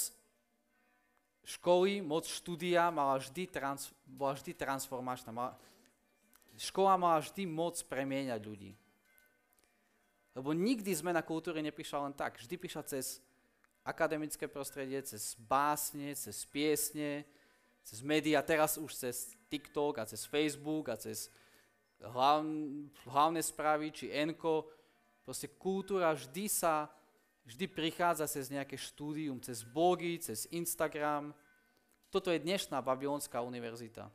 školy, 1.45 2.05
moc 2.05 2.29
štúdia 2.29 2.93
mala 2.93 3.17
vždy 3.19 3.49
trans, 3.49 3.89
bola 4.05 4.37
vždy 4.37 4.53
transformačná. 4.53 5.33
Mala, 5.33 5.57
škola 6.61 6.95
mala 7.01 7.19
vždy 7.25 7.49
moc 7.49 7.81
premieňať 7.89 8.41
ľudí. 8.45 8.73
Lebo 10.37 10.55
nikdy 10.55 10.95
zmena 10.95 11.25
kultúry 11.25 11.59
neprišla 11.65 12.07
len 12.07 12.15
tak. 12.15 12.39
Vždy 12.39 12.55
prišla 12.55 12.87
cez 12.87 13.19
akademické 13.83 14.47
prostredie, 14.47 15.03
cez 15.03 15.35
básne, 15.41 16.15
cez 16.15 16.47
piesne, 16.47 17.27
cez 17.83 18.05
médiá, 18.05 18.45
teraz 18.45 18.79
už 18.79 18.93
cez 18.95 19.35
TikTok 19.51 19.99
a 19.99 20.07
cez 20.07 20.23
Facebook 20.29 20.93
a 20.93 20.97
cez 21.01 21.33
hlavn, 22.01 22.89
hlavné 23.07 23.41
správy 23.45 23.93
či 23.93 24.13
Enko. 24.13 24.69
Proste 25.25 25.47
kultúra 25.47 26.13
vždy 26.17 26.49
sa 26.49 26.89
vždy 27.51 27.67
prichádza 27.67 28.31
cez 28.31 28.47
nejaké 28.47 28.79
štúdium, 28.79 29.43
cez 29.43 29.67
blogy, 29.67 30.23
cez 30.23 30.47
Instagram. 30.55 31.35
Toto 32.11 32.31
je 32.31 32.43
dnešná 32.43 32.79
babylonská 32.83 33.43
univerzita. 33.43 34.11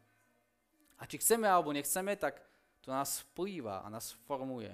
A 0.95 1.03
či 1.03 1.19
chceme 1.19 1.47
alebo 1.47 1.75
nechceme, 1.75 2.15
tak 2.15 2.39
to 2.79 2.91
nás 2.91 3.27
vplýva 3.31 3.83
a 3.83 3.91
nás 3.91 4.15
formuje. 4.23 4.71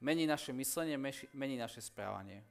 Mení 0.00 0.24
naše 0.24 0.54
myslenie, 0.54 0.96
mení 1.34 1.56
naše 1.58 1.82
správanie. 1.82 2.46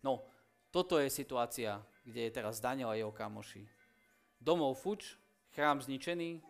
No, 0.00 0.24
toto 0.70 0.98
je 0.98 1.10
situácia, 1.10 1.82
kde 2.06 2.28
je 2.28 2.34
teraz 2.34 2.62
Daniel 2.62 2.90
a 2.90 2.98
jeho 2.98 3.12
kamoši. 3.12 3.66
Domov 4.40 4.78
fuč, 4.78 5.16
chrám 5.52 5.80
zničený, 5.82 6.42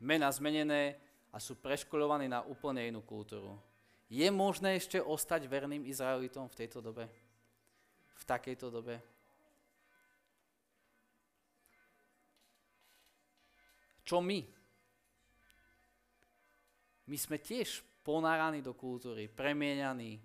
mena 0.00 0.32
zmenené 0.32 0.96
a 1.34 1.42
sú 1.42 1.58
preškolovaní 1.58 2.30
na 2.30 2.46
úplne 2.46 2.86
inú 2.86 3.02
kultúru. 3.02 3.58
Je 4.06 4.30
možné 4.30 4.78
ešte 4.78 5.02
ostať 5.02 5.50
verným 5.50 5.82
Izraelitom 5.90 6.46
v 6.46 6.58
tejto 6.62 6.78
dobe? 6.78 7.10
v 8.14 8.24
takejto 8.24 8.72
dobe? 8.72 8.96
Čo 14.04 14.24
my? 14.24 14.40
My 17.04 17.16
sme 17.20 17.36
tiež 17.36 17.84
ponáraní 18.00 18.64
do 18.64 18.72
kultúry, 18.72 19.28
premieňaní 19.28 20.20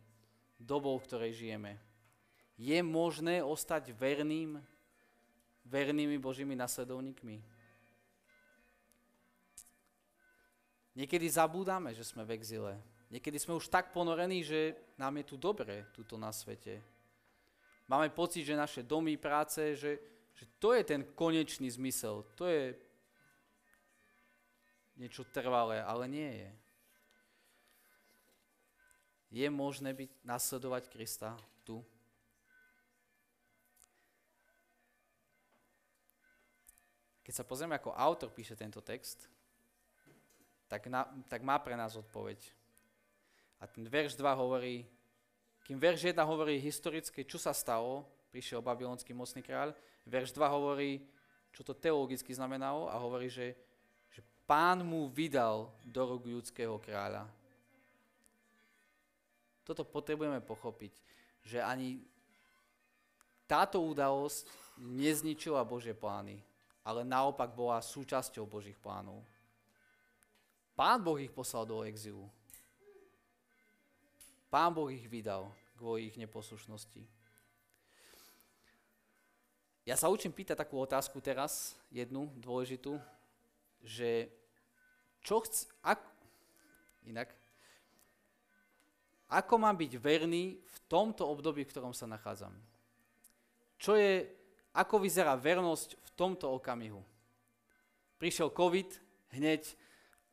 dobou, 0.55 0.95
v 0.95 1.07
ktorej 1.07 1.31
žijeme. 1.35 1.75
Je 2.55 2.79
možné 2.83 3.43
ostať 3.43 3.91
verným, 3.95 4.59
vernými 5.67 6.19
Božími 6.19 6.55
nasledovníkmi? 6.55 7.39
Niekedy 10.99 11.31
zabúdame, 11.31 11.95
že 11.95 12.03
sme 12.03 12.27
v 12.27 12.35
exile. 12.35 12.75
Niekedy 13.07 13.39
sme 13.39 13.55
už 13.55 13.71
tak 13.71 13.95
ponorení, 13.95 14.43
že 14.43 14.75
nám 14.99 15.15
je 15.23 15.31
tu 15.31 15.35
dobre, 15.39 15.87
tuto 15.95 16.19
na 16.19 16.27
svete. 16.35 16.83
Máme 17.87 18.11
pocit, 18.11 18.43
že 18.43 18.59
naše 18.59 18.83
domy, 18.83 19.15
práce, 19.15 19.79
že, 19.79 19.95
že 20.35 20.45
to 20.59 20.75
je 20.75 20.83
ten 20.83 21.07
konečný 21.15 21.71
zmysel. 21.71 22.27
To 22.35 22.51
je 22.51 22.75
niečo 24.99 25.23
trvalé, 25.31 25.79
ale 25.79 26.03
nie 26.11 26.31
je. 26.35 26.51
Je 29.39 29.47
možné 29.47 29.95
byť, 29.95 30.11
nasledovať 30.27 30.83
Krista 30.91 31.39
tu? 31.63 31.79
Keď 37.23 37.33
sa 37.39 37.47
pozrieme, 37.47 37.79
ako 37.79 37.95
autor 37.95 38.35
píše 38.35 38.59
tento 38.59 38.83
text, 38.83 39.31
tak, 40.69 40.85
na, 40.85 41.09
tak 41.25 41.41
má 41.41 41.57
pre 41.57 41.73
nás 41.73 41.97
odpoveď. 41.97 42.37
A 43.59 43.67
ten 43.67 43.83
verš 43.89 44.15
2 44.15 44.23
hovorí, 44.37 44.85
kým 45.65 45.81
verš 45.81 46.13
1 46.13 46.21
hovorí 46.23 46.61
historicky, 46.61 47.25
čo 47.25 47.41
sa 47.41 47.51
stalo, 47.51 48.05
prišiel 48.29 48.61
babylonský 48.61 49.11
mocný 49.11 49.41
kráľ, 49.41 49.73
verš 50.05 50.31
2 50.37 50.45
hovorí, 50.45 51.01
čo 51.49 51.65
to 51.65 51.73
teologicky 51.73 52.29
znamenalo 52.31 52.87
a 52.87 52.95
hovorí, 53.01 53.27
že, 53.27 53.57
že 54.13 54.21
pán 54.45 54.85
mu 54.85 55.09
vydal 55.09 55.73
do 55.81 56.01
rúk 56.05 56.29
ľudského 56.29 56.77
kráľa. 56.77 57.25
Toto 59.65 59.81
potrebujeme 59.81 60.41
pochopiť, 60.41 60.93
že 61.45 61.59
ani 61.61 62.01
táto 63.49 63.81
udalosť 63.81 64.45
nezničila 64.77 65.65
Božie 65.65 65.97
plány, 65.97 66.37
ale 66.85 67.01
naopak 67.01 67.49
bola 67.57 67.81
súčasťou 67.81 68.45
Božích 68.45 68.77
plánov. 68.77 69.25
Pán 70.79 71.03
Boh 71.03 71.19
ich 71.19 71.27
poslal 71.27 71.67
do 71.67 71.83
exilu. 71.83 72.23
Pán 74.47 74.71
Boh 74.71 74.87
ich 74.87 75.03
vydal 75.11 75.51
kvôli 75.75 76.07
ich 76.07 76.15
neposlušnosti. 76.15 77.03
Ja 79.83 79.99
sa 79.99 80.07
učím 80.07 80.31
pýtať 80.31 80.55
takú 80.55 80.79
otázku 80.79 81.19
teraz, 81.19 81.75
jednu 81.91 82.31
dôležitú, 82.39 82.95
že 83.83 84.31
čo 85.19 85.43
chc... 85.43 85.67
Ak, 85.83 85.99
inak, 87.03 87.27
ako 89.27 89.59
mám 89.59 89.75
byť 89.75 89.99
verný 89.99 90.63
v 90.63 90.77
tomto 90.87 91.27
období, 91.27 91.67
v 91.67 91.71
ktorom 91.75 91.91
sa 91.91 92.07
nachádzam? 92.07 92.55
Čo 93.75 93.99
je, 93.99 94.31
ako 94.71 95.03
vyzerá 95.03 95.35
vernosť 95.35 95.99
v 95.99 96.09
tomto 96.15 96.55
okamihu? 96.55 97.03
Prišiel 98.15 98.47
COVID, 98.55 98.95
hneď, 99.35 99.75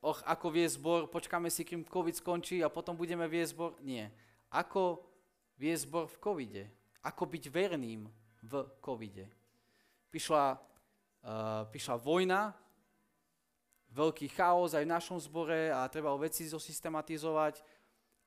och, 0.01 0.23
ako 0.27 0.47
vie 0.51 0.69
zbor, 0.69 1.07
počkáme 1.09 1.51
si, 1.51 1.65
kým 1.65 1.85
COVID 1.85 2.17
skončí 2.17 2.61
a 2.63 2.73
potom 2.73 2.97
budeme 2.97 3.25
viesť 3.29 3.53
zbor. 3.53 3.71
Nie. 3.83 4.13
Ako 4.53 5.03
vie 5.57 5.75
zbor 5.77 6.07
v 6.07 6.17
covide? 6.21 6.65
Ako 7.03 7.27
byť 7.27 7.45
verným 7.51 8.07
v 8.45 8.53
covide? 8.81 9.27
Prišla, 10.13 10.45
uh, 10.57 11.63
prišla 11.71 11.97
vojna, 11.99 12.55
veľký 13.93 14.29
chaos 14.37 14.77
aj 14.77 14.85
v 14.85 14.93
našom 14.93 15.19
zbore 15.21 15.73
a 15.73 15.89
treba 15.89 16.13
veci 16.21 16.45
zosystematizovať. 16.45 17.65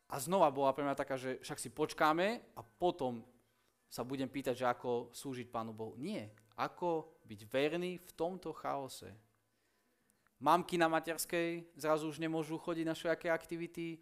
A 0.09 0.17
znova 0.17 0.49
bola 0.49 0.73
pre 0.73 0.81
mňa 0.81 0.97
taká, 0.97 1.21
že 1.21 1.37
však 1.45 1.61
si 1.61 1.69
počkáme 1.69 2.41
a 2.57 2.61
potom 2.65 3.21
sa 3.85 4.01
budem 4.01 4.25
pýtať, 4.25 4.57
že 4.57 4.65
ako 4.65 5.13
slúžiť 5.13 5.49
Pánu 5.49 5.73
Bohu. 5.73 5.93
Nie. 5.97 6.33
Ako 6.57 7.21
byť 7.29 7.39
verný 7.45 8.01
v 8.01 8.11
tomto 8.17 8.49
chaose. 8.57 9.09
Mamky 10.39 10.79
na 10.79 10.87
materskej 10.87 11.67
zrazu 11.75 12.07
už 12.07 12.23
nemôžu 12.23 12.55
chodiť 12.55 12.85
na 12.87 12.95
všelijaké 12.95 13.27
aktivity, 13.27 13.99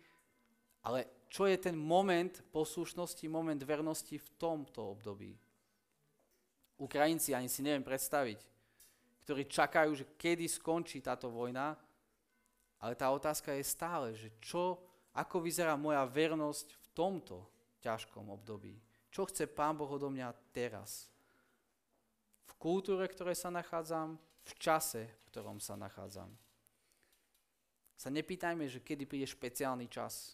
ale 0.85 1.25
čo 1.27 1.49
je 1.49 1.57
ten 1.57 1.73
moment 1.73 2.31
poslušnosti, 2.53 3.25
moment 3.27 3.59
vernosti 3.65 4.21
v 4.21 4.29
tomto 4.37 4.93
období? 4.93 5.33
Ukrajinci, 6.77 7.33
ani 7.33 7.49
si 7.49 7.65
neviem 7.65 7.81
predstaviť, 7.81 8.39
ktorí 9.25 9.49
čakajú, 9.49 9.91
že 9.97 10.05
kedy 10.13 10.45
skončí 10.45 11.01
táto 11.01 11.27
vojna, 11.33 11.73
ale 12.77 12.93
tá 12.93 13.09
otázka 13.09 13.57
je 13.57 13.65
stále, 13.65 14.13
že 14.13 14.29
čo, 14.37 14.77
ako 15.17 15.41
vyzerá 15.41 15.73
moja 15.73 16.05
vernosť 16.05 16.67
v 16.69 16.87
tomto 16.93 17.49
ťažkom 17.81 18.29
období. 18.29 18.77
Čo 19.09 19.25
chce 19.25 19.49
Pán 19.49 19.73
Boh 19.73 19.89
odo 19.89 20.13
mňa 20.13 20.29
teraz? 20.53 21.09
V 22.45 22.53
kultúre, 22.61 23.09
v 23.09 23.13
ktorej 23.17 23.35
sa 23.41 23.49
nachádzam, 23.49 24.21
v 24.21 24.53
čase, 24.61 25.09
ktorom 25.37 25.61
sa 25.61 25.77
nachádzam. 25.77 26.33
Sa 27.93 28.09
nepýtajme, 28.09 28.65
že 28.65 28.81
kedy 28.81 29.05
príde 29.05 29.29
špeciálny 29.29 29.85
čas. 29.85 30.33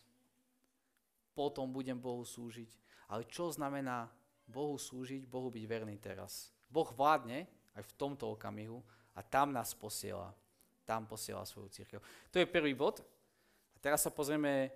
Potom 1.36 1.76
budem 1.76 2.00
Bohu 2.00 2.24
slúžiť. 2.24 2.72
Ale 3.12 3.28
čo 3.28 3.52
znamená 3.52 4.08
Bohu 4.48 4.80
slúžiť, 4.80 5.28
Bohu 5.28 5.52
byť 5.52 5.64
verný 5.68 6.00
teraz? 6.00 6.56
Boh 6.72 6.88
vládne 6.88 7.44
aj 7.76 7.84
v 7.84 7.96
tomto 8.00 8.32
okamihu 8.32 8.80
a 9.12 9.20
tam 9.20 9.52
nás 9.52 9.76
posiela. 9.76 10.32
Tam 10.88 11.04
posiela 11.04 11.44
svoju 11.44 11.68
církev. 11.68 12.00
To 12.32 12.40
je 12.40 12.48
prvý 12.48 12.72
bod. 12.72 13.04
A 13.76 13.78
teraz 13.84 14.08
sa 14.08 14.12
pozrieme 14.12 14.72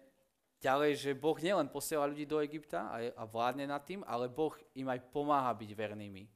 ďalej, 0.59 1.07
že 1.07 1.11
Boh 1.15 1.39
nielen 1.39 1.71
posiela 1.71 2.03
ľudí 2.03 2.27
do 2.27 2.43
Egypta 2.43 2.91
a, 2.91 3.23
vládne 3.23 3.63
nad 3.63 3.79
tým, 3.87 4.03
ale 4.03 4.27
Boh 4.27 4.59
im 4.75 4.91
aj 4.91 5.07
pomáha 5.07 5.55
byť 5.55 5.71
vernými. 5.71 6.27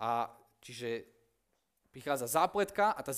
A 0.00 0.32
čiže 0.64 1.19
prichádza 1.90 2.26
zápletka 2.26 2.94
a 2.94 3.00
tá 3.02 3.10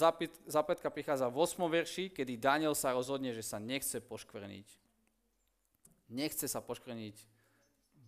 zápletka 0.48 0.88
prichádza 0.88 1.28
v 1.28 1.36
8. 1.44 1.60
verši, 1.68 2.04
kedy 2.08 2.40
Daniel 2.40 2.72
sa 2.72 2.96
rozhodne, 2.96 3.36
že 3.36 3.44
sa 3.44 3.60
nechce 3.60 4.00
poškvrniť. 4.00 4.68
Nechce 6.12 6.48
sa 6.48 6.60
poškvrniť 6.64 7.16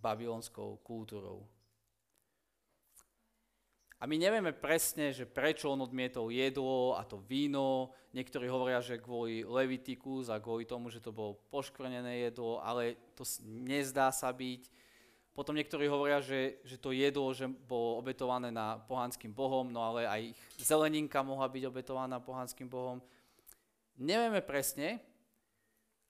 babylonskou 0.00 0.80
kultúrou. 0.84 1.48
A 4.00 4.04
my 4.04 4.20
nevieme 4.20 4.52
presne, 4.52 5.16
že 5.16 5.24
prečo 5.24 5.72
on 5.72 5.80
odmietol 5.80 6.28
jedlo 6.28 6.92
a 6.92 7.08
to 7.08 7.24
víno. 7.24 7.88
Niektorí 8.12 8.44
hovoria, 8.52 8.84
že 8.84 9.00
kvôli 9.00 9.48
Levitikus 9.48 10.28
a 10.28 10.36
kvôli 10.36 10.68
tomu, 10.68 10.92
že 10.92 11.00
to 11.00 11.08
bolo 11.08 11.40
poškvrnené 11.48 12.28
jedlo, 12.28 12.60
ale 12.60 13.00
to 13.16 13.24
nezdá 13.40 14.12
sa 14.12 14.28
byť. 14.28 14.68
Potom 15.34 15.58
niektorí 15.58 15.90
hovoria, 15.90 16.22
že, 16.22 16.62
že 16.62 16.78
to 16.78 16.94
jedlo, 16.94 17.34
že 17.34 17.50
bolo 17.50 17.98
obetované 17.98 18.54
na 18.54 18.78
pohanským 18.86 19.34
bohom, 19.34 19.66
no 19.66 19.82
ale 19.82 20.06
aj 20.06 20.20
ich 20.30 20.40
zeleninka 20.62 21.26
mohla 21.26 21.50
byť 21.50 21.62
obetovaná 21.66 22.22
pohanským 22.22 22.70
bohom. 22.70 23.02
Nevieme 23.98 24.38
presne, 24.46 25.02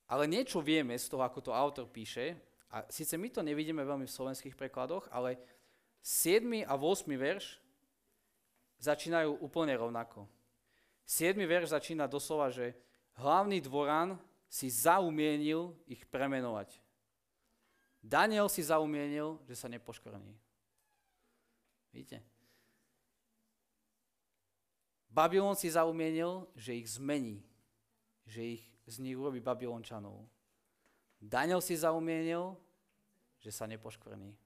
ale 0.05 0.29
niečo 0.29 0.61
vieme 0.61 0.93
z 1.01 1.09
toho, 1.09 1.25
ako 1.25 1.41
to 1.41 1.57
autor 1.57 1.89
píše. 1.89 2.37
A 2.69 2.85
síce 2.93 3.17
my 3.17 3.33
to 3.33 3.41
nevidíme 3.41 3.81
veľmi 3.81 4.05
v 4.05 4.13
slovenských 4.13 4.53
prekladoch, 4.53 5.09
ale 5.09 5.41
7. 6.05 6.45
a 6.69 6.77
8. 6.77 7.09
verš 7.17 7.57
začínajú 8.77 9.41
úplne 9.41 9.73
rovnako. 9.73 10.29
7. 11.09 11.41
verš 11.41 11.73
začína 11.73 12.05
doslova, 12.05 12.53
že 12.53 12.77
hlavný 13.17 13.65
dvoran 13.65 14.21
si 14.53 14.69
zaumienil 14.69 15.73
ich 15.89 16.05
premenovať. 16.13 16.84
Daniel 18.05 18.53
si 18.53 18.61
zaumienil, 18.61 19.41
že 19.49 19.57
sa 19.57 19.65
nepoškorní. 19.73 20.37
Vidíte? 21.89 22.21
Babylon 25.09 25.57
si 25.57 25.73
zaumienil, 25.73 26.45
že 26.53 26.77
ich 26.77 27.01
zmení, 27.01 27.41
že 28.29 28.61
ich 28.61 28.63
z 28.85 29.01
nich 29.01 29.17
urobí 29.17 29.41
Babylončanov. 29.41 30.29
Daniel 31.17 31.65
si 31.65 31.73
zaumienil, 31.73 32.53
že 33.41 33.49
sa 33.49 33.65
nepoškvrní. 33.65 34.37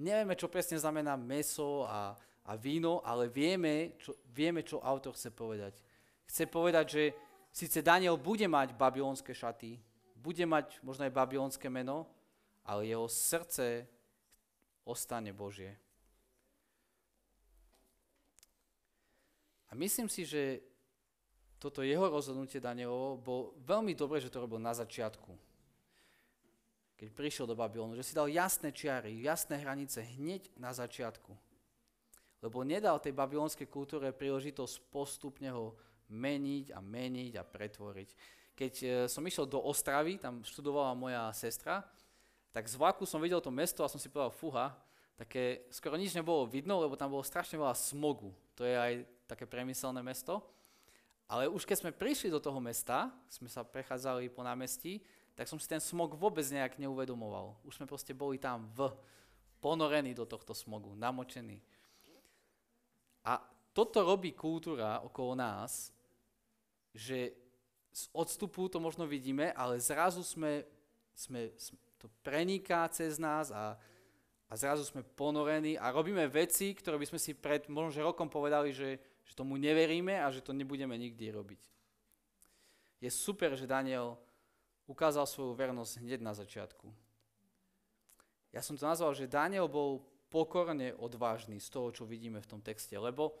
Nevieme, 0.00 0.38
čo 0.38 0.48
presne 0.48 0.80
znamená 0.80 1.18
meso 1.20 1.84
a, 1.84 2.16
a 2.46 2.52
víno, 2.56 3.04
ale 3.04 3.28
vieme 3.28 3.98
čo, 4.00 4.16
vieme, 4.32 4.64
čo 4.64 4.80
autor 4.80 5.12
chce 5.12 5.28
povedať. 5.34 5.84
Chce 6.24 6.48
povedať, 6.48 6.86
že 6.88 7.02
síce 7.52 7.84
Daniel 7.84 8.16
bude 8.16 8.46
mať 8.48 8.72
babylonské 8.72 9.34
šaty, 9.34 9.76
bude 10.20 10.44
mať 10.44 10.76
možno 10.84 11.08
aj 11.08 11.16
babylonské 11.16 11.72
meno, 11.72 12.04
ale 12.60 12.86
jeho 12.92 13.08
srdce 13.08 13.88
ostane 14.84 15.32
Božie. 15.32 15.72
A 19.70 19.78
myslím 19.78 20.10
si, 20.10 20.26
že 20.28 20.60
toto 21.60 21.80
jeho 21.84 22.08
rozhodnutie 22.10 22.58
Danielovo 22.58 23.20
bol 23.20 23.40
veľmi 23.62 23.94
dobre, 23.94 24.18
že 24.18 24.32
to 24.32 24.42
robil 24.42 24.58
na 24.58 24.74
začiatku. 24.74 25.30
Keď 26.96 27.08
prišiel 27.16 27.48
do 27.48 27.56
Babylonu, 27.56 27.96
že 27.96 28.04
si 28.04 28.16
dal 28.16 28.28
jasné 28.28 28.76
čiary, 28.76 29.24
jasné 29.24 29.56
hranice 29.56 30.04
hneď 30.04 30.52
na 30.60 30.72
začiatku. 30.74 31.32
Lebo 32.40 32.64
nedal 32.64 33.00
tej 33.00 33.12
babylonskej 33.12 33.68
kultúre 33.68 34.12
príležitosť 34.12 34.88
postupne 34.88 35.48
ho 35.52 35.76
meniť 36.08 36.72
a 36.72 36.80
meniť 36.80 37.32
a 37.36 37.44
pretvoriť 37.44 38.39
keď 38.60 38.74
e, 38.84 38.88
som 39.08 39.24
išiel 39.24 39.48
do 39.48 39.56
Ostravy, 39.56 40.20
tam 40.20 40.44
študovala 40.44 40.92
moja 40.92 41.32
sestra, 41.32 41.80
tak 42.52 42.68
z 42.68 42.76
vlaku 42.76 43.08
som 43.08 43.16
videl 43.16 43.40
to 43.40 43.48
mesto 43.48 43.80
a 43.80 43.88
som 43.88 43.96
si 43.96 44.12
povedal, 44.12 44.28
fúha, 44.28 44.76
také 45.16 45.64
skoro 45.72 45.96
nič 45.96 46.12
nebolo 46.12 46.44
vidno, 46.44 46.76
lebo 46.76 46.92
tam 46.92 47.08
bolo 47.08 47.24
strašne 47.24 47.56
veľa 47.56 47.72
smogu. 47.72 48.36
To 48.60 48.68
je 48.68 48.76
aj 48.76 48.92
také 49.24 49.48
premyselné 49.48 50.04
mesto. 50.04 50.44
Ale 51.24 51.48
už 51.48 51.64
keď 51.64 51.76
sme 51.80 51.96
prišli 51.96 52.28
do 52.28 52.42
toho 52.42 52.60
mesta, 52.60 53.08
sme 53.32 53.48
sa 53.48 53.64
prechádzali 53.64 54.28
po 54.28 54.44
námestí, 54.44 55.00
tak 55.32 55.48
som 55.48 55.56
si 55.56 55.64
ten 55.64 55.80
smog 55.80 56.12
vôbec 56.18 56.44
nejak 56.44 56.76
neuvedomoval. 56.76 57.56
Už 57.64 57.80
sme 57.80 57.88
proste 57.88 58.12
boli 58.12 58.36
tam 58.36 58.68
v, 58.76 58.92
ponorení 59.62 60.12
do 60.12 60.28
tohto 60.28 60.52
smogu, 60.52 60.92
namočení. 60.98 61.64
A 63.24 63.40
toto 63.72 64.04
robí 64.04 64.36
kultúra 64.36 65.00
okolo 65.00 65.32
nás, 65.38 65.94
že 66.90 67.39
z 67.90 68.06
odstupu 68.14 68.70
to 68.70 68.78
možno 68.78 69.06
vidíme, 69.06 69.50
ale 69.52 69.82
zrazu 69.82 70.22
sme, 70.22 70.62
sme, 71.14 71.50
to 71.98 72.06
preniká 72.22 72.86
cez 72.88 73.18
nás 73.18 73.50
a, 73.50 73.74
a 74.46 74.52
zrazu 74.54 74.86
sme 74.86 75.02
ponorení 75.02 75.74
a 75.74 75.90
robíme 75.90 76.26
veci, 76.30 76.72
ktoré 76.74 76.96
by 76.96 77.06
sme 77.10 77.20
si 77.20 77.34
pred 77.34 77.66
možno 77.66 77.90
že 77.90 78.06
rokom 78.06 78.30
povedali, 78.30 78.70
že, 78.70 79.02
že 79.26 79.34
tomu 79.34 79.58
neveríme 79.58 80.22
a 80.22 80.30
že 80.30 80.42
to 80.42 80.54
nebudeme 80.54 80.94
nikdy 80.94 81.28
robiť. 81.34 81.62
Je 83.00 83.10
super, 83.10 83.56
že 83.58 83.66
Daniel 83.66 84.20
ukázal 84.86 85.24
svoju 85.26 85.56
vernosť 85.56 86.02
hneď 86.02 86.20
na 86.22 86.34
začiatku. 86.34 86.90
Ja 88.50 88.60
som 88.60 88.74
to 88.74 88.86
nazval, 88.86 89.14
že 89.14 89.30
Daniel 89.30 89.70
bol 89.70 90.02
pokorne 90.30 90.94
odvážny 90.98 91.58
z 91.58 91.68
toho, 91.70 91.94
čo 91.94 92.06
vidíme 92.06 92.38
v 92.42 92.50
tom 92.50 92.60
texte, 92.62 92.94
lebo 92.98 93.34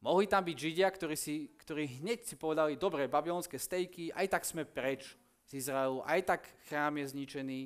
Mohli 0.00 0.32
tam 0.32 0.40
byť 0.48 0.56
Židia, 0.56 0.88
ktorí, 0.88 1.16
si, 1.16 1.52
ktorí 1.60 2.00
hneď 2.00 2.24
si 2.24 2.32
povedali, 2.40 2.80
dobre, 2.80 3.04
babylonské 3.04 3.60
stejky, 3.60 4.08
aj 4.16 4.32
tak 4.32 4.42
sme 4.48 4.64
preč 4.64 5.12
z 5.44 5.60
Izraelu, 5.60 6.00
aj 6.08 6.20
tak 6.24 6.42
chrám 6.72 6.96
je 6.96 7.12
zničený. 7.12 7.60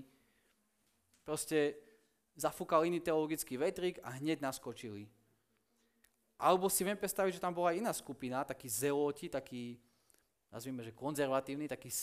Proste 1.23 1.79
zafúkal 2.35 2.91
iný 2.91 2.99
teologický 2.99 3.55
vetrik 3.55 4.03
a 4.03 4.19
hneď 4.19 4.43
naskočili. 4.43 5.07
Alebo 6.35 6.67
si 6.67 6.83
viem 6.83 6.99
predstaviť, 6.99 7.39
že 7.39 7.45
tam 7.45 7.55
bola 7.55 7.71
iná 7.71 7.95
skupina, 7.95 8.43
takí 8.43 8.67
zeóti, 8.67 9.31
takí, 9.31 9.79
nazvime, 10.51 10.83
že 10.83 10.91
konzervatívni, 10.91 11.71
takí 11.71 11.95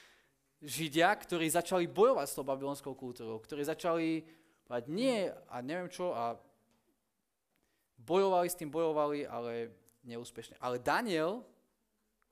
Židia, 0.74 1.14
ktorí 1.14 1.46
začali 1.46 1.86
bojovať 1.86 2.26
s 2.26 2.34
tou 2.34 2.42
babylonskou 2.42 2.98
kultúrou, 2.98 3.38
ktorí 3.38 3.62
začali 3.62 4.26
povedať 4.66 4.90
nie 4.90 5.30
a 5.30 5.62
neviem 5.62 5.86
čo 5.86 6.10
a 6.18 6.34
Bojovali 8.08 8.48
s 8.48 8.56
tým, 8.56 8.72
bojovali, 8.72 9.28
ale 9.28 9.68
neúspešne. 10.08 10.56
Ale 10.64 10.80
Daniel 10.80 11.44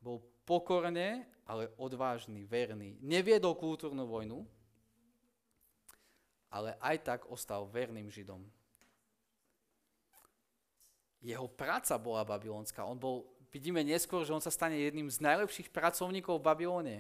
bol 0.00 0.24
pokorne, 0.48 1.28
ale 1.44 1.68
odvážny, 1.76 2.48
verný. 2.48 2.96
Neviedol 3.04 3.52
kultúrnu 3.52 4.08
vojnu, 4.08 4.48
ale 6.48 6.80
aj 6.80 6.96
tak 7.04 7.20
ostal 7.28 7.68
verným 7.68 8.08
Židom. 8.08 8.40
Jeho 11.20 11.44
práca 11.52 12.00
bola 12.00 12.24
babylonská. 12.24 12.86
On 12.88 12.96
bol, 12.96 13.28
vidíme 13.52 13.84
neskôr, 13.84 14.24
že 14.24 14.32
on 14.32 14.40
sa 14.40 14.54
stane 14.54 14.80
jedným 14.80 15.12
z 15.12 15.20
najlepších 15.20 15.68
pracovníkov 15.68 16.40
v 16.40 16.46
Babylone. 16.46 16.96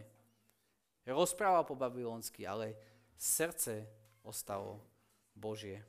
Rozprával 1.06 1.62
po 1.62 1.78
babylonsky, 1.78 2.42
ale 2.42 2.74
srdce 3.14 3.86
ostalo 4.26 4.82
Božie. 5.32 5.86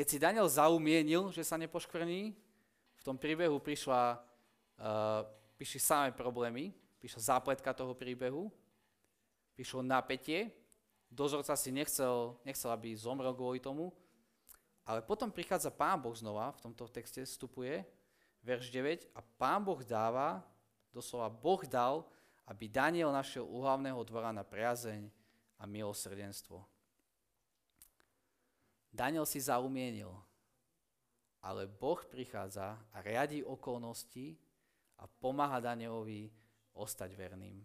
Keď 0.00 0.08
si 0.08 0.16
Daniel 0.16 0.48
zaumienil, 0.48 1.28
že 1.28 1.44
sa 1.44 1.60
nepoškvrní, 1.60 2.32
v 2.32 3.02
tom 3.04 3.20
príbehu 3.20 3.60
prišla, 3.60 4.16
uh, 4.16 5.28
prišli 5.60 5.76
samé 5.76 6.08
problémy, 6.16 6.72
prišla 7.04 7.36
zápletka 7.36 7.76
toho 7.76 7.92
príbehu, 7.92 8.48
prišlo 9.52 9.84
napätie, 9.84 10.56
dozorca 11.12 11.52
si 11.52 11.68
nechcel, 11.68 12.32
nechcel, 12.48 12.72
aby 12.72 12.96
zomrel 12.96 13.36
kvôli 13.36 13.60
tomu, 13.60 13.92
ale 14.88 15.04
potom 15.04 15.28
prichádza 15.28 15.68
Pán 15.68 16.00
Boh 16.00 16.16
znova, 16.16 16.56
v 16.56 16.64
tomto 16.64 16.88
texte 16.88 17.20
vstupuje, 17.20 17.84
verš 18.40 18.72
9, 18.72 19.04
a 19.12 19.20
Pán 19.20 19.60
Boh 19.60 19.84
dáva, 19.84 20.40
doslova 20.96 21.28
Boh 21.28 21.60
dal, 21.68 22.08
aby 22.48 22.72
Daniel 22.72 23.12
našiel 23.12 23.44
u 23.44 23.60
hlavného 23.60 24.00
dvora 24.08 24.32
na 24.32 24.48
priazeň 24.48 25.12
a 25.60 25.68
milosrdenstvo. 25.68 26.69
Daniel 28.90 29.24
si 29.24 29.38
zaumienil, 29.38 30.10
ale 31.40 31.70
Boh 31.70 32.02
prichádza 32.04 32.76
a 32.90 32.96
riadi 33.00 33.40
okolnosti 33.40 34.36
a 35.00 35.06
pomáha 35.06 35.62
Danielovi 35.62 36.28
ostať 36.74 37.14
verným. 37.16 37.62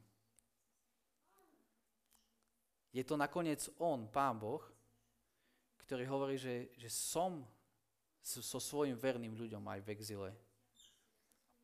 Je 2.95 3.03
to 3.03 3.19
nakoniec 3.19 3.59
On, 3.83 4.07
Pán 4.07 4.39
Boh, 4.39 4.63
ktorý 5.83 6.07
hovorí, 6.07 6.39
že, 6.39 6.71
že 6.79 6.87
som 6.87 7.43
so 8.23 8.57
svojim 8.57 8.95
verným 8.95 9.35
ľuďom 9.35 9.61
aj 9.61 9.79
v 9.83 9.91
exile. 9.91 10.31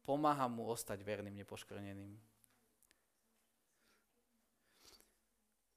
Pomáha 0.03 0.45
mu 0.51 0.67
ostať 0.69 1.01
verným, 1.01 1.39
nepoškvrneným. 1.41 2.19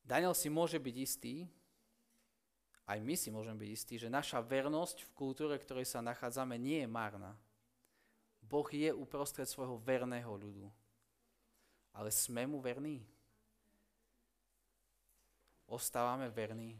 Daniel 0.04 0.36
si 0.36 0.52
môže 0.52 0.76
byť 0.76 0.96
istý, 1.00 1.48
aj 2.84 2.98
my 3.00 3.14
si 3.16 3.32
môžeme 3.32 3.56
byť 3.56 3.70
istí, 3.72 3.94
že 3.96 4.12
naša 4.12 4.44
vernosť 4.44 5.08
v 5.08 5.14
kultúre, 5.16 5.56
v 5.56 5.64
ktorej 5.64 5.88
sa 5.88 6.04
nachádzame, 6.04 6.60
nie 6.60 6.84
je 6.84 6.88
márna. 6.88 7.32
Boh 8.44 8.68
je 8.68 8.92
uprostred 8.92 9.48
svojho 9.48 9.80
verného 9.80 10.28
ľudu. 10.28 10.68
Ale 11.96 12.12
sme 12.12 12.44
mu 12.44 12.60
verní? 12.60 13.00
Ostávame 15.64 16.28
verní? 16.28 16.76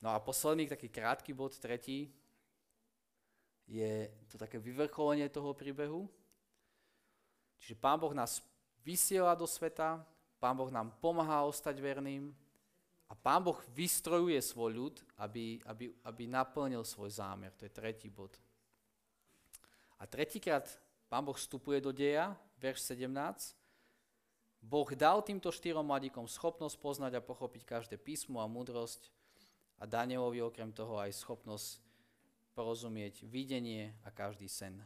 No 0.00 0.16
a 0.16 0.18
posledný 0.18 0.64
taký 0.64 0.88
krátky 0.88 1.36
bod, 1.36 1.52
tretí, 1.60 2.08
je 3.68 4.08
to 4.32 4.40
také 4.40 4.56
vyvrcholenie 4.56 5.28
toho 5.28 5.52
príbehu. 5.52 6.08
Čiže 7.60 7.76
Pán 7.76 8.00
Boh 8.00 8.16
nás 8.16 8.40
vysiela 8.80 9.36
do 9.36 9.44
sveta, 9.44 10.00
Pán 10.40 10.56
Boh 10.56 10.72
nám 10.72 10.96
pomáha 11.04 11.44
ostať 11.44 11.76
verným, 11.84 12.32
a 13.10 13.12
Pán 13.18 13.42
Boh 13.42 13.58
vystrojuje 13.74 14.38
svoj 14.38 14.70
ľud, 14.70 14.94
aby, 15.18 15.58
aby, 15.66 15.90
aby 16.06 16.22
naplnil 16.30 16.86
svoj 16.86 17.10
zámer. 17.10 17.50
To 17.58 17.66
je 17.66 17.72
tretí 17.74 18.06
bod. 18.06 18.38
A 19.98 20.06
tretíkrát 20.06 20.70
Pán 21.10 21.26
Boh 21.26 21.34
vstupuje 21.34 21.82
do 21.82 21.90
deja, 21.90 22.38
verš 22.62 22.94
17. 22.94 23.58
Boh 24.62 24.86
dal 24.94 25.18
týmto 25.26 25.50
štyrom 25.50 25.82
mladíkom 25.82 26.30
schopnosť 26.30 26.78
poznať 26.78 27.12
a 27.18 27.26
pochopiť 27.26 27.66
každé 27.66 27.96
písmo 27.98 28.38
a 28.38 28.46
múdrosť 28.46 29.10
a 29.82 29.90
Danielovi 29.90 30.38
okrem 30.46 30.70
toho 30.70 31.02
aj 31.02 31.10
schopnosť 31.16 31.82
porozumieť 32.54 33.26
videnie 33.26 33.90
a 34.06 34.14
každý 34.14 34.46
sen. 34.46 34.78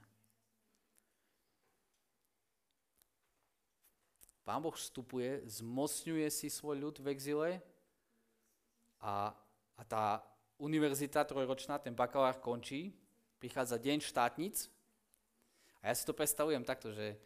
Pán 4.48 4.64
Boh 4.64 4.72
vstupuje, 4.72 5.44
zmocňuje 5.44 6.28
si 6.32 6.48
svoj 6.48 6.80
ľud 6.80 6.96
v 7.00 7.10
exile, 7.12 7.50
a, 9.04 9.36
a 9.76 9.82
tá 9.84 10.24
univerzita 10.56 11.28
trojročná, 11.28 11.76
ten 11.76 11.92
bakalár 11.92 12.40
končí, 12.40 12.96
prichádza 13.36 13.76
deň 13.76 14.00
štátnic 14.00 14.72
a 15.84 15.92
ja 15.92 15.94
si 15.94 16.08
to 16.08 16.16
predstavujem 16.16 16.64
takto, 16.64 16.88
že 16.88 17.20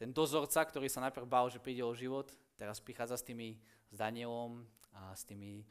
ten 0.00 0.08
dozorca, 0.16 0.64
ktorý 0.64 0.88
sa 0.88 1.04
najprv 1.04 1.28
bál, 1.28 1.52
že 1.52 1.60
príde 1.60 1.84
o 1.84 1.92
život, 1.92 2.32
teraz 2.56 2.80
prichádza 2.80 3.20
s 3.20 3.26
tými, 3.28 3.60
s 3.92 3.96
Danielom 4.00 4.64
a 4.96 5.12
s 5.12 5.28
tými 5.28 5.68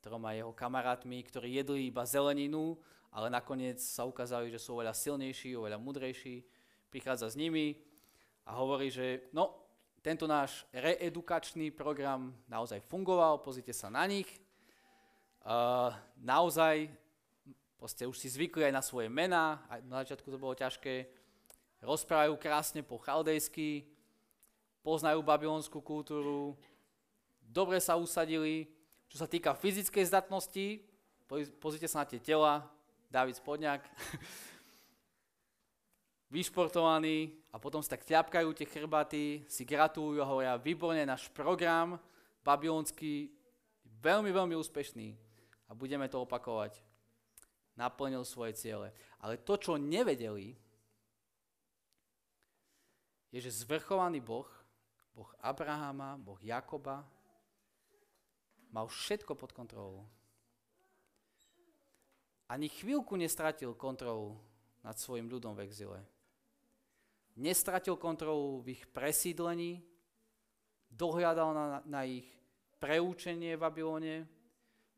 troma 0.00 0.32
jeho 0.32 0.56
kamarátmi, 0.56 1.20
ktorí 1.20 1.60
jedli 1.60 1.92
iba 1.92 2.08
zeleninu, 2.08 2.80
ale 3.12 3.28
nakoniec 3.28 3.76
sa 3.76 4.08
ukázali, 4.08 4.48
že 4.48 4.56
sú 4.56 4.80
oveľa 4.80 4.96
silnejší, 4.96 5.52
oveľa 5.52 5.76
mudrejší. 5.76 6.40
Prichádza 6.88 7.28
s 7.28 7.36
nimi 7.36 7.76
a 8.48 8.56
hovorí, 8.56 8.88
že 8.88 9.28
no, 9.36 9.68
tento 10.00 10.24
náš 10.24 10.64
reedukačný 10.72 11.74
program 11.74 12.32
naozaj 12.48 12.80
fungoval, 12.88 13.44
pozrite 13.44 13.76
sa 13.76 13.92
na 13.92 14.08
nich, 14.08 14.30
Uh, 15.46 15.94
naozaj, 16.18 16.90
proste 17.78 18.02
už 18.02 18.18
si 18.18 18.26
zvykli 18.26 18.66
aj 18.66 18.74
na 18.74 18.82
svoje 18.82 19.06
mená, 19.06 19.62
aj 19.70 19.78
na 19.86 20.02
začiatku 20.02 20.26
to 20.26 20.42
bolo 20.42 20.58
ťažké, 20.58 21.06
rozprávajú 21.86 22.34
krásne 22.34 22.82
po 22.82 22.98
chaldejsky, 22.98 23.86
poznajú 24.82 25.22
babylonskú 25.22 25.78
kultúru, 25.78 26.58
dobre 27.46 27.78
sa 27.78 27.94
usadili. 27.94 28.66
Čo 29.06 29.22
sa 29.22 29.30
týka 29.30 29.54
fyzickej 29.54 30.10
zdatnosti, 30.10 30.82
pozrite 31.62 31.86
sa 31.86 32.02
na 32.02 32.10
tie 32.10 32.18
tela, 32.18 32.66
David 33.06 33.38
Spodňák, 33.38 33.86
vyšportovaní 36.34 37.38
a 37.54 37.62
potom 37.62 37.86
si 37.86 37.94
tak 37.94 38.02
ťapkajú 38.02 38.50
tie 38.50 38.66
chrbaty, 38.66 39.46
si 39.46 39.62
gratulujú 39.62 40.18
a 40.18 40.26
hovoria, 40.26 40.58
výborne, 40.58 41.06
náš 41.06 41.30
program 41.30 42.02
babylonský, 42.42 43.30
veľmi, 44.02 44.34
veľmi 44.34 44.58
úspešný 44.58 45.25
a 45.66 45.74
budeme 45.74 46.06
to 46.06 46.22
opakovať. 46.22 46.78
Naplnil 47.76 48.24
svoje 48.24 48.56
ciele. 48.56 48.94
Ale 49.20 49.36
to, 49.36 49.60
čo 49.60 49.76
nevedeli, 49.76 50.56
je, 53.34 53.38
že 53.44 53.66
zvrchovaný 53.66 54.24
Boh, 54.24 54.48
Boh 55.12 55.28
Abrahama, 55.44 56.16
Boh 56.16 56.40
Jakoba, 56.40 57.04
mal 58.72 58.88
všetko 58.88 59.36
pod 59.36 59.52
kontrolou. 59.52 60.08
Ani 62.46 62.70
chvíľku 62.70 63.18
nestratil 63.18 63.74
kontrolu 63.74 64.38
nad 64.86 64.94
svojim 64.94 65.26
ľudom 65.26 65.58
v 65.58 65.66
exile. 65.66 66.00
Nestratil 67.36 67.98
kontrolu 67.98 68.62
v 68.62 68.78
ich 68.78 68.86
presídlení, 68.88 69.82
dohľadal 70.88 71.50
na, 71.52 71.66
na 71.84 72.00
ich 72.06 72.24
preúčenie 72.78 73.58
v 73.58 73.60
Babylone, 73.60 74.14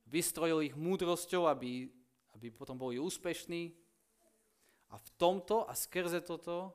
vystrojil 0.09 0.65
ich 0.65 0.75
múdrosťou, 0.75 1.45
aby, 1.47 1.93
aby 2.35 2.47
potom 2.49 2.75
boli 2.75 2.97
úspešní. 2.97 3.71
A 4.89 4.97
v 4.97 5.09
tomto 5.21 5.69
a 5.69 5.77
skrze 5.77 6.25
toto 6.25 6.73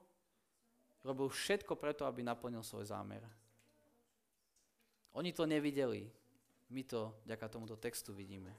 robil 1.01 1.27
všetko 1.27 1.73
preto, 1.75 2.05
aby 2.05 2.21
naplnil 2.21 2.61
svoj 2.61 2.85
zámer. 2.85 3.25
Oni 5.17 5.33
to 5.33 5.49
nevideli. 5.49 6.05
My 6.69 6.81
to 6.85 7.21
ďaká 7.25 7.49
tomuto 7.49 7.77
textu 7.77 8.13
vidíme. 8.13 8.53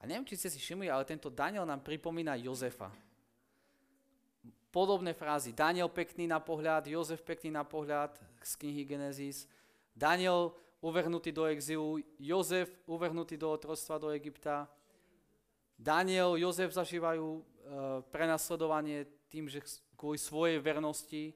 A 0.00 0.08
neviem, 0.08 0.24
či 0.24 0.36
ste 0.36 0.48
si 0.48 0.56
všimli, 0.56 0.88
ale 0.88 1.04
tento 1.04 1.28
Daniel 1.28 1.68
nám 1.68 1.84
pripomína 1.84 2.40
Jozefa. 2.40 2.88
Podobné 4.72 5.12
frázy. 5.12 5.52
Daniel 5.52 5.92
pekný 5.92 6.24
na 6.24 6.40
pohľad, 6.40 6.88
Jozef 6.88 7.20
pekný 7.20 7.52
na 7.52 7.64
pohľad 7.68 8.16
z 8.40 8.52
knihy 8.56 8.88
Genesis. 8.88 9.44
Daniel 9.92 10.56
uvrhnutý 10.80 11.32
do 11.32 11.44
exilu, 11.44 12.00
Jozef 12.18 12.72
uvrhnutý 12.88 13.36
do 13.36 13.52
otroctva 13.52 14.00
do 14.00 14.08
Egypta, 14.10 14.68
Daniel, 15.80 16.36
Jozef 16.36 16.76
zažívajú 16.76 17.40
e, 17.40 17.42
prenasledovanie 18.12 19.08
tým, 19.32 19.48
že 19.48 19.64
kvôli 19.96 20.20
svojej 20.20 20.60
vernosti, 20.60 21.32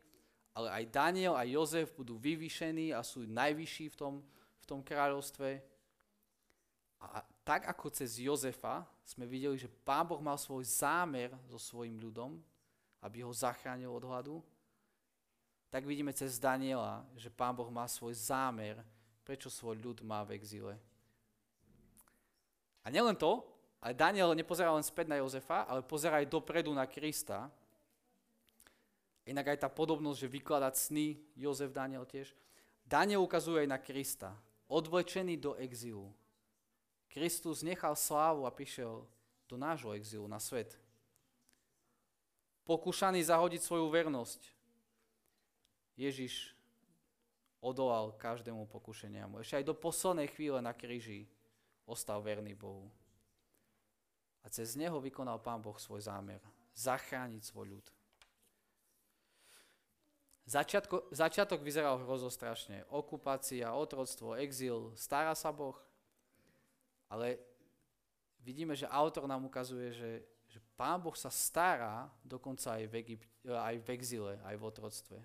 ale 0.52 0.68
aj 0.68 0.84
Daniel 0.92 1.32
a 1.32 1.48
Jozef 1.48 1.96
budú 1.96 2.20
vyvýšení 2.20 2.92
a 2.92 3.00
sú 3.00 3.24
najvyšší 3.24 3.88
v 3.92 3.96
tom, 3.96 4.14
v 4.60 4.64
tom 4.68 4.84
kráľovstve. 4.84 5.64
A 7.00 7.24
tak 7.40 7.64
ako 7.64 7.88
cez 7.88 8.20
Jozefa 8.20 8.84
sme 9.08 9.24
videli, 9.24 9.56
že 9.56 9.68
Pán 9.68 10.04
Boh 10.04 10.20
mal 10.20 10.36
svoj 10.36 10.64
zámer 10.68 11.32
so 11.48 11.56
svojim 11.56 11.96
ľudom, 11.96 12.36
aby 13.00 13.24
ho 13.24 13.32
zachránil 13.32 13.92
od 13.92 14.04
hladu, 14.04 14.36
tak 15.72 15.88
vidíme 15.88 16.12
cez 16.12 16.36
Daniela, 16.36 17.00
že 17.16 17.32
Pán 17.32 17.56
Boh 17.56 17.68
má 17.72 17.88
svoj 17.88 18.12
zámer 18.12 18.84
prečo 19.24 19.48
svoj 19.48 19.80
ľud 19.80 20.04
má 20.04 20.22
v 20.22 20.36
exíle. 20.36 20.76
A 22.84 22.92
nielen 22.92 23.16
to, 23.16 23.40
ale 23.80 23.96
Daniel 23.96 24.36
nepozerá 24.36 24.70
len 24.76 24.84
späť 24.84 25.08
na 25.08 25.20
Jozefa, 25.20 25.64
ale 25.64 25.80
pozerá 25.80 26.20
aj 26.20 26.28
dopredu 26.28 26.72
na 26.76 26.84
Krista. 26.84 27.48
Inak 29.24 29.56
aj 29.56 29.64
tá 29.64 29.68
podobnosť, 29.72 30.20
že 30.20 30.34
vykladať 30.36 30.74
sny, 30.76 31.16
Jozef, 31.32 31.72
Daniel 31.72 32.04
tiež. 32.04 32.36
Daniel 32.84 33.24
ukazuje 33.24 33.64
aj 33.64 33.68
na 33.72 33.80
Krista, 33.80 34.36
odvlečený 34.68 35.40
do 35.40 35.56
exílu, 35.56 36.12
Kristus 37.14 37.62
nechal 37.62 37.94
slávu 37.94 38.42
a 38.42 38.50
prišiel 38.50 39.06
do 39.46 39.54
nášho 39.54 39.94
exilu 39.94 40.26
na 40.26 40.42
svet. 40.42 40.74
Pokúšaný 42.66 43.22
zahodiť 43.22 43.62
svoju 43.62 43.86
vernosť. 43.86 44.42
Ježiš 45.94 46.58
odolal 47.64 48.12
každému 48.20 48.68
pokušeniamu. 48.68 49.40
Ešte 49.40 49.64
aj 49.64 49.64
do 49.64 49.72
poslednej 49.72 50.28
chvíle 50.28 50.60
na 50.60 50.76
kríži 50.76 51.24
ostal 51.88 52.20
verný 52.20 52.52
Bohu. 52.52 52.92
A 54.44 54.52
cez 54.52 54.76
neho 54.76 55.00
vykonal 55.00 55.40
Pán 55.40 55.64
Boh 55.64 55.80
svoj 55.80 56.04
zámer. 56.04 56.44
Zachrániť 56.76 57.40
svoj 57.40 57.80
ľud. 57.80 57.86
Začiatko, 60.44 61.08
začiatok 61.08 61.64
vyzeral 61.64 61.96
hrozostrašne. 62.04 62.84
Okupácia, 62.92 63.72
otroctvo, 63.72 64.36
exil, 64.36 64.92
stará 64.92 65.32
sa 65.32 65.48
Boh. 65.48 65.80
Ale 67.08 67.40
vidíme, 68.44 68.76
že 68.76 68.84
autor 68.92 69.24
nám 69.24 69.48
ukazuje, 69.48 69.96
že, 69.96 70.12
že 70.52 70.60
Pán 70.76 71.00
Boh 71.00 71.16
sa 71.16 71.32
stará 71.32 72.12
dokonca 72.20 72.76
aj 72.76 72.84
v, 72.84 72.94
Egypt, 73.00 73.28
aj 73.48 73.76
v 73.80 73.88
exile, 73.96 74.36
aj 74.44 74.54
v 74.60 74.66
otroctve. 74.68 75.18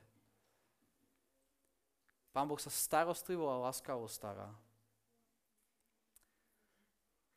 Pán 2.30 2.46
Boh 2.46 2.62
sa 2.62 2.70
starostlivo 2.70 3.50
a 3.50 3.70
láskavo 3.70 4.06
stará. 4.06 4.50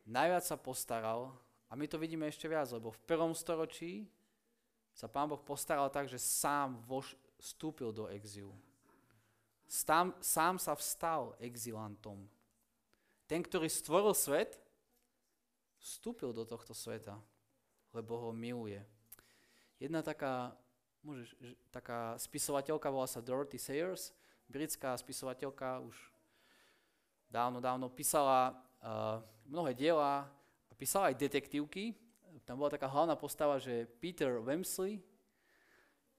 Najviac 0.05 0.45
sa 0.45 0.59
postaral, 0.59 1.33
a 1.71 1.73
my 1.73 1.89
to 1.89 1.97
vidíme 1.97 2.29
ešte 2.29 2.45
viac, 2.51 2.69
lebo 2.69 2.93
v 2.93 3.03
prvom 3.09 3.33
storočí 3.33 4.05
sa 4.93 5.09
Pán 5.09 5.31
Boh 5.31 5.41
postaral 5.41 5.89
tak, 5.89 6.11
že 6.11 6.21
sám 6.21 6.77
voš, 6.85 7.17
vstúpil 7.41 7.91
do 7.91 8.07
exilu. 8.13 8.53
Sám, 9.65 10.13
sám 10.21 10.61
sa 10.61 10.77
vstal 10.77 11.33
exilantom. 11.41 12.29
Ten, 13.25 13.41
ktorý 13.41 13.73
stvoril 13.73 14.13
svet, 14.13 14.61
vstúpil 15.81 16.37
do 16.37 16.45
tohto 16.45 16.77
sveta, 16.77 17.17
lebo 17.97 18.21
ho 18.21 18.31
miluje. 18.37 18.85
Jedna 19.81 20.05
taká, 20.05 20.53
môžeš, 21.01 21.33
taká 21.73 22.21
spisovateľka 22.21 22.93
volá 22.93 23.09
sa 23.09 23.25
Dorothy 23.25 23.57
Sayers, 23.57 24.13
britská 24.53 24.93
spisovateľka, 25.01 25.81
už 25.81 25.97
dávno, 27.33 27.65
dávno 27.65 27.89
písala 27.89 28.53
uh, 28.85 29.25
mnohé 29.49 29.73
diela 29.73 30.29
a 30.69 30.73
písala 30.77 31.09
aj 31.09 31.17
detektívky. 31.17 31.97
Tam 32.45 32.61
bola 32.61 32.77
taká 32.77 32.85
hlavná 32.93 33.17
postava, 33.17 33.57
že 33.57 33.89
Peter 33.97 34.37
Wemsley. 34.45 35.01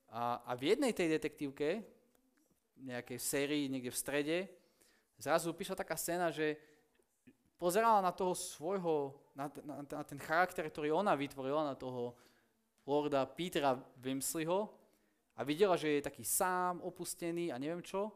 A, 0.10 0.42
a 0.42 0.52
v 0.58 0.74
jednej 0.74 0.94
tej 0.98 1.14
detektívke, 1.14 1.86
nejakej 2.82 3.20
sérii 3.22 3.70
niekde 3.70 3.94
v 3.94 4.02
strede, 4.02 4.38
zrazu 5.22 5.54
píšla 5.54 5.78
taká 5.78 5.94
scéna, 5.94 6.34
že 6.34 6.58
pozerala 7.62 8.02
na 8.02 8.10
toho 8.10 8.34
svojho, 8.34 9.14
na, 9.38 9.50
na, 9.62 9.86
na 9.86 10.04
ten 10.04 10.18
charakter, 10.18 10.66
ktorý 10.66 10.90
ona 10.90 11.14
vytvorila, 11.14 11.70
na 11.70 11.78
toho 11.78 12.18
lorda 12.84 13.24
Petera 13.30 13.78
Wimsleyho 14.02 14.70
a 15.34 15.42
videla, 15.42 15.80
že 15.80 15.98
je 15.98 16.08
taký 16.08 16.22
sám, 16.22 16.82
opustený 16.84 17.50
a 17.50 17.58
neviem 17.58 17.82
čo, 17.82 18.14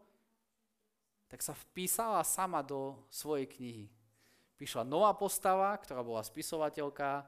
tak 1.27 1.43
sa 1.43 1.53
vpísala 1.53 2.23
sama 2.23 2.63
do 2.63 2.95
svojej 3.11 3.47
knihy. 3.47 3.87
Píšla 4.57 4.87
nová 4.87 5.13
postava, 5.13 5.75
ktorá 5.77 6.01
bola 6.01 6.25
spisovateľka, 6.25 7.27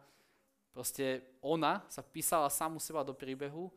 proste 0.73 1.21
ona 1.43 1.85
sa 1.91 2.01
vpísala 2.01 2.49
samu 2.49 2.81
seba 2.81 3.05
do 3.05 3.13
príbehu, 3.13 3.69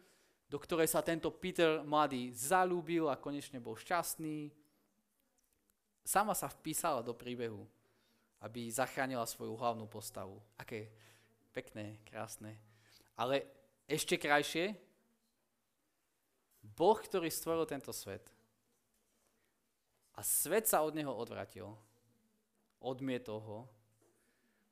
do 0.48 0.58
ktorej 0.58 0.88
sa 0.88 1.04
tento 1.04 1.28
Peter 1.28 1.84
mladý 1.84 2.32
zalúbil 2.32 3.08
a 3.08 3.18
konečne 3.20 3.60
bol 3.60 3.76
šťastný. 3.76 4.52
Sama 6.04 6.32
sa 6.32 6.48
vpísala 6.48 7.04
do 7.04 7.12
príbehu 7.12 7.68
aby 8.42 8.66
zachránila 8.70 9.22
svoju 9.22 9.54
hlavnú 9.54 9.86
postavu. 9.86 10.42
Aké 10.58 10.90
pekné, 11.54 12.02
krásne. 12.02 12.58
Ale 13.14 13.46
ešte 13.86 14.18
krajšie, 14.18 14.74
Boh, 16.62 16.98
ktorý 16.98 17.30
stvoril 17.30 17.66
tento 17.66 17.94
svet 17.94 18.22
a 20.22 20.24
svet 20.24 20.70
sa 20.70 20.86
od 20.86 20.94
neho 20.94 21.10
odvratil, 21.10 21.66
odmietol 22.78 23.42
ho, 23.42 23.58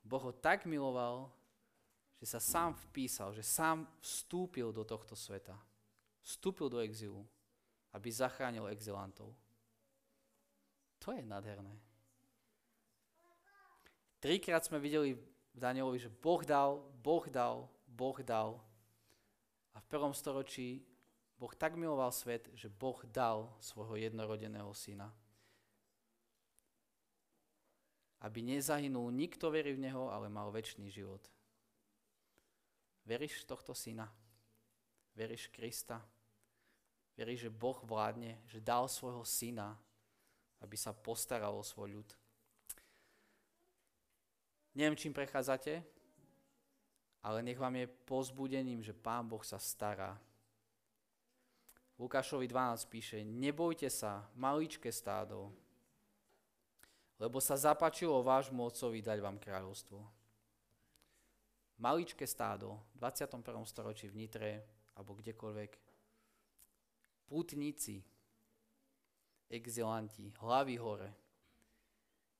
Boh 0.06 0.22
ho 0.22 0.30
tak 0.30 0.62
miloval, 0.62 1.26
že 2.22 2.30
sa 2.30 2.38
sám 2.38 2.78
vpísal, 2.86 3.34
že 3.34 3.42
sám 3.42 3.82
vstúpil 3.98 4.70
do 4.70 4.86
tohto 4.86 5.18
sveta. 5.18 5.58
Vstúpil 6.22 6.70
do 6.70 6.78
exilu, 6.78 7.26
aby 7.90 8.14
zachránil 8.14 8.70
exilantov. 8.70 9.34
To 11.02 11.10
je 11.10 11.22
nádherné. 11.26 11.74
Trikrát 14.22 14.62
sme 14.62 14.78
videli 14.78 15.18
v 15.18 15.58
Danielovi, 15.58 15.98
že 15.98 16.14
Boh 16.14 16.46
dal, 16.46 16.78
Boh 17.02 17.26
dal, 17.26 17.66
Boh 17.90 18.22
dal. 18.22 18.62
A 19.74 19.82
v 19.82 19.86
prvom 19.90 20.14
storočí 20.14 20.86
Boh 21.34 21.50
tak 21.58 21.74
miloval 21.74 22.14
svet, 22.14 22.46
že 22.54 22.70
Boh 22.70 23.02
dal 23.10 23.50
svojho 23.58 23.98
jednorodeného 23.98 24.70
syna. 24.78 25.10
Aby 28.20 28.44
nezahynul 28.44 29.12
nikto 29.12 29.48
verí 29.48 29.72
v 29.72 29.88
Neho, 29.88 30.12
ale 30.12 30.28
mal 30.28 30.52
väčší 30.52 30.92
život. 30.92 31.24
Veríš 33.08 33.48
tohto 33.48 33.72
syna? 33.72 34.06
Veríš 35.16 35.48
Krista? 35.48 36.04
Veríš, 37.16 37.48
že 37.48 37.50
Boh 37.50 37.80
vládne, 37.84 38.40
že 38.48 38.60
dal 38.60 38.88
svojho 38.88 39.24
syna, 39.24 39.76
aby 40.60 40.76
sa 40.76 40.92
postaral 40.92 41.56
o 41.56 41.64
svoj 41.64 42.00
ľud? 42.00 42.10
Neviem, 44.76 44.96
čím 44.96 45.12
prechádzate, 45.16 45.82
ale 47.20 47.38
nech 47.42 47.58
vám 47.58 47.76
je 47.76 47.92
pozbudením, 48.08 48.80
že 48.80 48.96
Pán 48.96 49.28
Boh 49.28 49.42
sa 49.44 49.58
stará. 49.58 50.16
Lukášovi 52.00 52.48
12 52.48 52.88
píše, 52.88 53.20
nebojte 53.20 53.92
sa, 53.92 54.24
maličké 54.32 54.88
stádo, 54.88 55.52
lebo 57.20 57.36
sa 57.36 57.60
zapačilo 57.60 58.24
vášmu 58.24 58.64
otcovi 58.64 59.04
dať 59.04 59.18
vám 59.20 59.36
kráľovstvo. 59.36 60.00
Maličké 61.80 62.24
stádo 62.24 62.80
v 62.96 63.04
21. 63.04 63.44
storočí 63.68 64.08
v 64.08 64.24
Nitre 64.24 64.50
alebo 64.96 65.12
kdekoľvek. 65.20 65.72
Putníci, 67.28 68.00
exilanti, 69.52 70.32
hlavy 70.40 70.76
hore, 70.80 71.10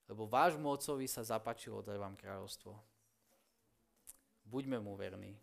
lebo 0.09 0.27
vášmu 0.27 0.67
otcovi 0.67 1.07
sa 1.07 1.23
zapačilo 1.23 1.85
dať 1.85 1.97
vám 2.01 2.17
kráľovstvo. 2.17 2.73
Buďme 4.49 4.83
mu 4.83 4.97
verní. 4.99 5.37